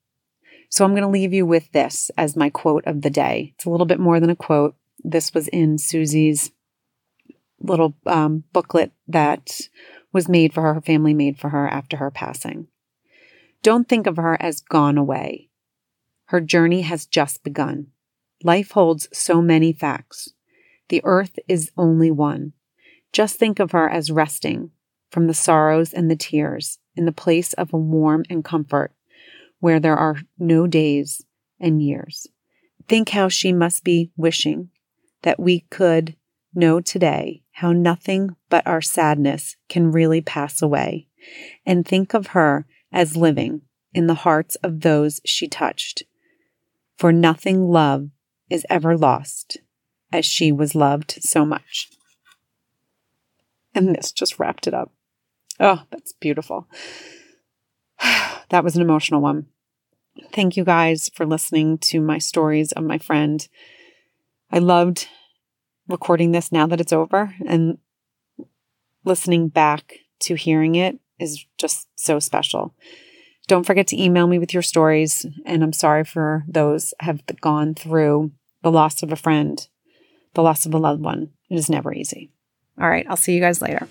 So 0.70 0.86
I'm 0.86 0.92
going 0.92 1.02
to 1.02 1.10
leave 1.10 1.34
you 1.34 1.46
with 1.46 1.72
this 1.72 2.12
as 2.18 2.36
my 2.36 2.50
quote 2.50 2.86
of 2.86 3.02
the 3.02 3.10
day. 3.10 3.54
It's 3.56 3.66
a 3.66 3.70
little 3.70 3.88
bit 3.88 4.00
more 4.00 4.20
than 4.20 4.30
a 4.30 4.36
quote. 4.36 4.76
This 5.04 5.34
was 5.34 5.48
in 5.48 5.78
Susie's 5.78 6.52
little 7.60 7.96
um, 8.06 8.44
booklet 8.54 8.92
that 9.08 9.60
was 10.14 10.30
made 10.30 10.54
for 10.54 10.62
her, 10.62 10.76
her 10.76 10.82
family 10.82 11.14
made 11.14 11.40
for 11.40 11.50
her 11.50 11.68
after 11.68 11.98
her 11.98 12.12
passing. 12.12 12.68
Don't 13.62 13.90
think 13.90 14.08
of 14.08 14.18
her 14.18 14.42
as 14.42 14.62
gone 14.62 14.98
away. 14.98 15.50
Her 16.26 16.40
journey 16.40 16.82
has 16.82 17.06
just 17.06 17.44
begun. 17.44 17.88
Life 18.44 18.72
holds 18.72 19.10
so 19.12 19.42
many 19.42 19.74
facts. 19.74 20.30
The 20.90 21.02
earth 21.04 21.38
is 21.48 21.72
only 21.78 22.12
one. 22.12 22.54
Just 23.12 23.38
think 23.38 23.60
of 23.60 23.72
her 23.72 23.90
as 23.90 24.12
resting 24.12 24.72
from 25.12 25.28
the 25.28 25.34
sorrows 25.34 25.92
and 25.92 26.10
the 26.10 26.16
tears 26.16 26.78
in 26.96 27.06
the 27.06 27.12
place 27.12 27.54
of 27.54 27.74
a 27.74 27.78
warm 27.78 28.24
and 28.30 28.46
comfort 28.46 28.94
where 29.60 29.80
there 29.80 29.98
are 29.98 30.18
no 30.38 30.68
days 30.68 31.24
and 31.60 31.82
years. 31.82 32.28
Think 32.88 33.10
how 33.10 33.28
she 33.28 33.54
must 33.54 33.84
be 33.84 34.12
wishing 34.18 34.70
that 35.22 35.40
we 35.40 35.62
could 35.70 36.16
know 36.54 36.80
today 36.80 37.44
how 37.54 37.72
nothing 37.72 38.36
but 38.50 38.66
our 38.66 38.82
sadness 38.82 39.56
can 39.68 39.92
really 39.92 40.22
pass 40.22 40.62
away, 40.62 41.08
and 41.66 41.86
think 41.86 42.14
of 42.14 42.28
her 42.28 42.66
as 42.92 43.18
living 43.18 43.62
in 43.94 44.08
the 44.08 44.14
hearts 44.16 44.56
of 44.64 44.82
those 44.82 45.20
she 45.26 45.48
touched 45.48 46.04
for 47.00 47.14
nothing 47.14 47.70
love 47.70 48.10
is 48.50 48.66
ever 48.70 48.98
lost 48.98 49.58
as 50.12 50.26
she 50.26 50.52
was 50.52 50.76
loved 50.76 51.18
so 51.22 51.46
much. 51.46 51.90
And 53.74 53.96
this 53.96 54.12
just 54.12 54.38
wrapped 54.38 54.68
it 54.68 54.74
up. 54.74 54.92
Oh, 55.62 55.84
that's 55.92 56.12
beautiful. 56.12 56.68
that 58.50 58.64
was 58.64 58.76
an 58.76 58.82
emotional 58.82 59.22
one. 59.22 59.48
Thank 60.34 60.58
you 60.58 60.64
guys 60.64 61.10
for 61.14 61.26
listening 61.26 61.78
to 61.80 62.02
my 62.02 62.18
stories 62.18 62.72
of 62.74 62.84
my 62.84 62.98
friend. 62.98 63.48
I 64.52 64.60
loved 64.60 65.08
recording 65.88 66.32
this 66.32 66.52
now 66.52 66.68
that 66.68 66.82
it's 66.82 66.94
over 66.94 67.34
and 67.48 67.78
listening 69.06 69.48
back 69.48 70.00
to 70.20 70.36
hearing 70.36 70.76
it 70.76 71.00
is 71.20 71.46
just 71.58 71.88
so 71.96 72.20
special. 72.20 72.74
Don't 73.48 73.66
forget 73.66 73.88
to 73.88 74.02
email 74.02 74.28
me 74.28 74.38
with 74.38 74.54
your 74.54 74.62
stories. 74.62 75.26
And 75.46 75.64
I'm 75.64 75.74
sorry 75.74 76.04
for 76.04 76.46
those 76.48 76.94
have 77.00 77.22
gone 77.42 77.74
through 77.74 78.32
the 78.62 78.72
loss 78.72 79.02
of 79.02 79.12
a 79.12 79.18
friend, 79.18 79.68
the 80.34 80.44
loss 80.44 80.66
of 80.66 80.74
a 80.74 80.78
loved 80.78 81.02
one. 81.02 81.32
It 81.50 81.56
is 81.56 81.70
never 81.70 81.94
easy. 81.94 82.32
All 82.80 82.90
right, 82.90 83.06
I'll 83.10 83.18
see 83.18 83.34
you 83.34 83.42
guys 83.42 83.62
later. 83.62 83.88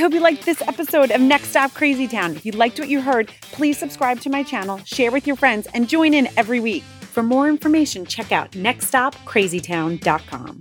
Hope 0.00 0.14
you 0.14 0.20
liked 0.20 0.46
this 0.46 0.62
episode 0.62 1.10
of 1.10 1.20
Next 1.20 1.48
Stop 1.48 1.74
Crazy 1.74 2.08
Town. 2.08 2.34
If 2.34 2.46
you 2.46 2.52
liked 2.52 2.78
what 2.78 2.88
you 2.88 3.02
heard, 3.02 3.30
please 3.52 3.76
subscribe 3.78 4.20
to 4.20 4.30
my 4.30 4.42
channel, 4.42 4.78
share 4.84 5.10
with 5.10 5.26
your 5.26 5.36
friends, 5.36 5.68
and 5.74 5.86
join 5.88 6.14
in 6.14 6.26
every 6.36 6.58
week. 6.58 6.82
For 6.82 7.22
more 7.22 7.46
information, 7.48 8.06
check 8.06 8.32
out 8.32 8.52
nextstopcrazytown.com. 8.52 10.60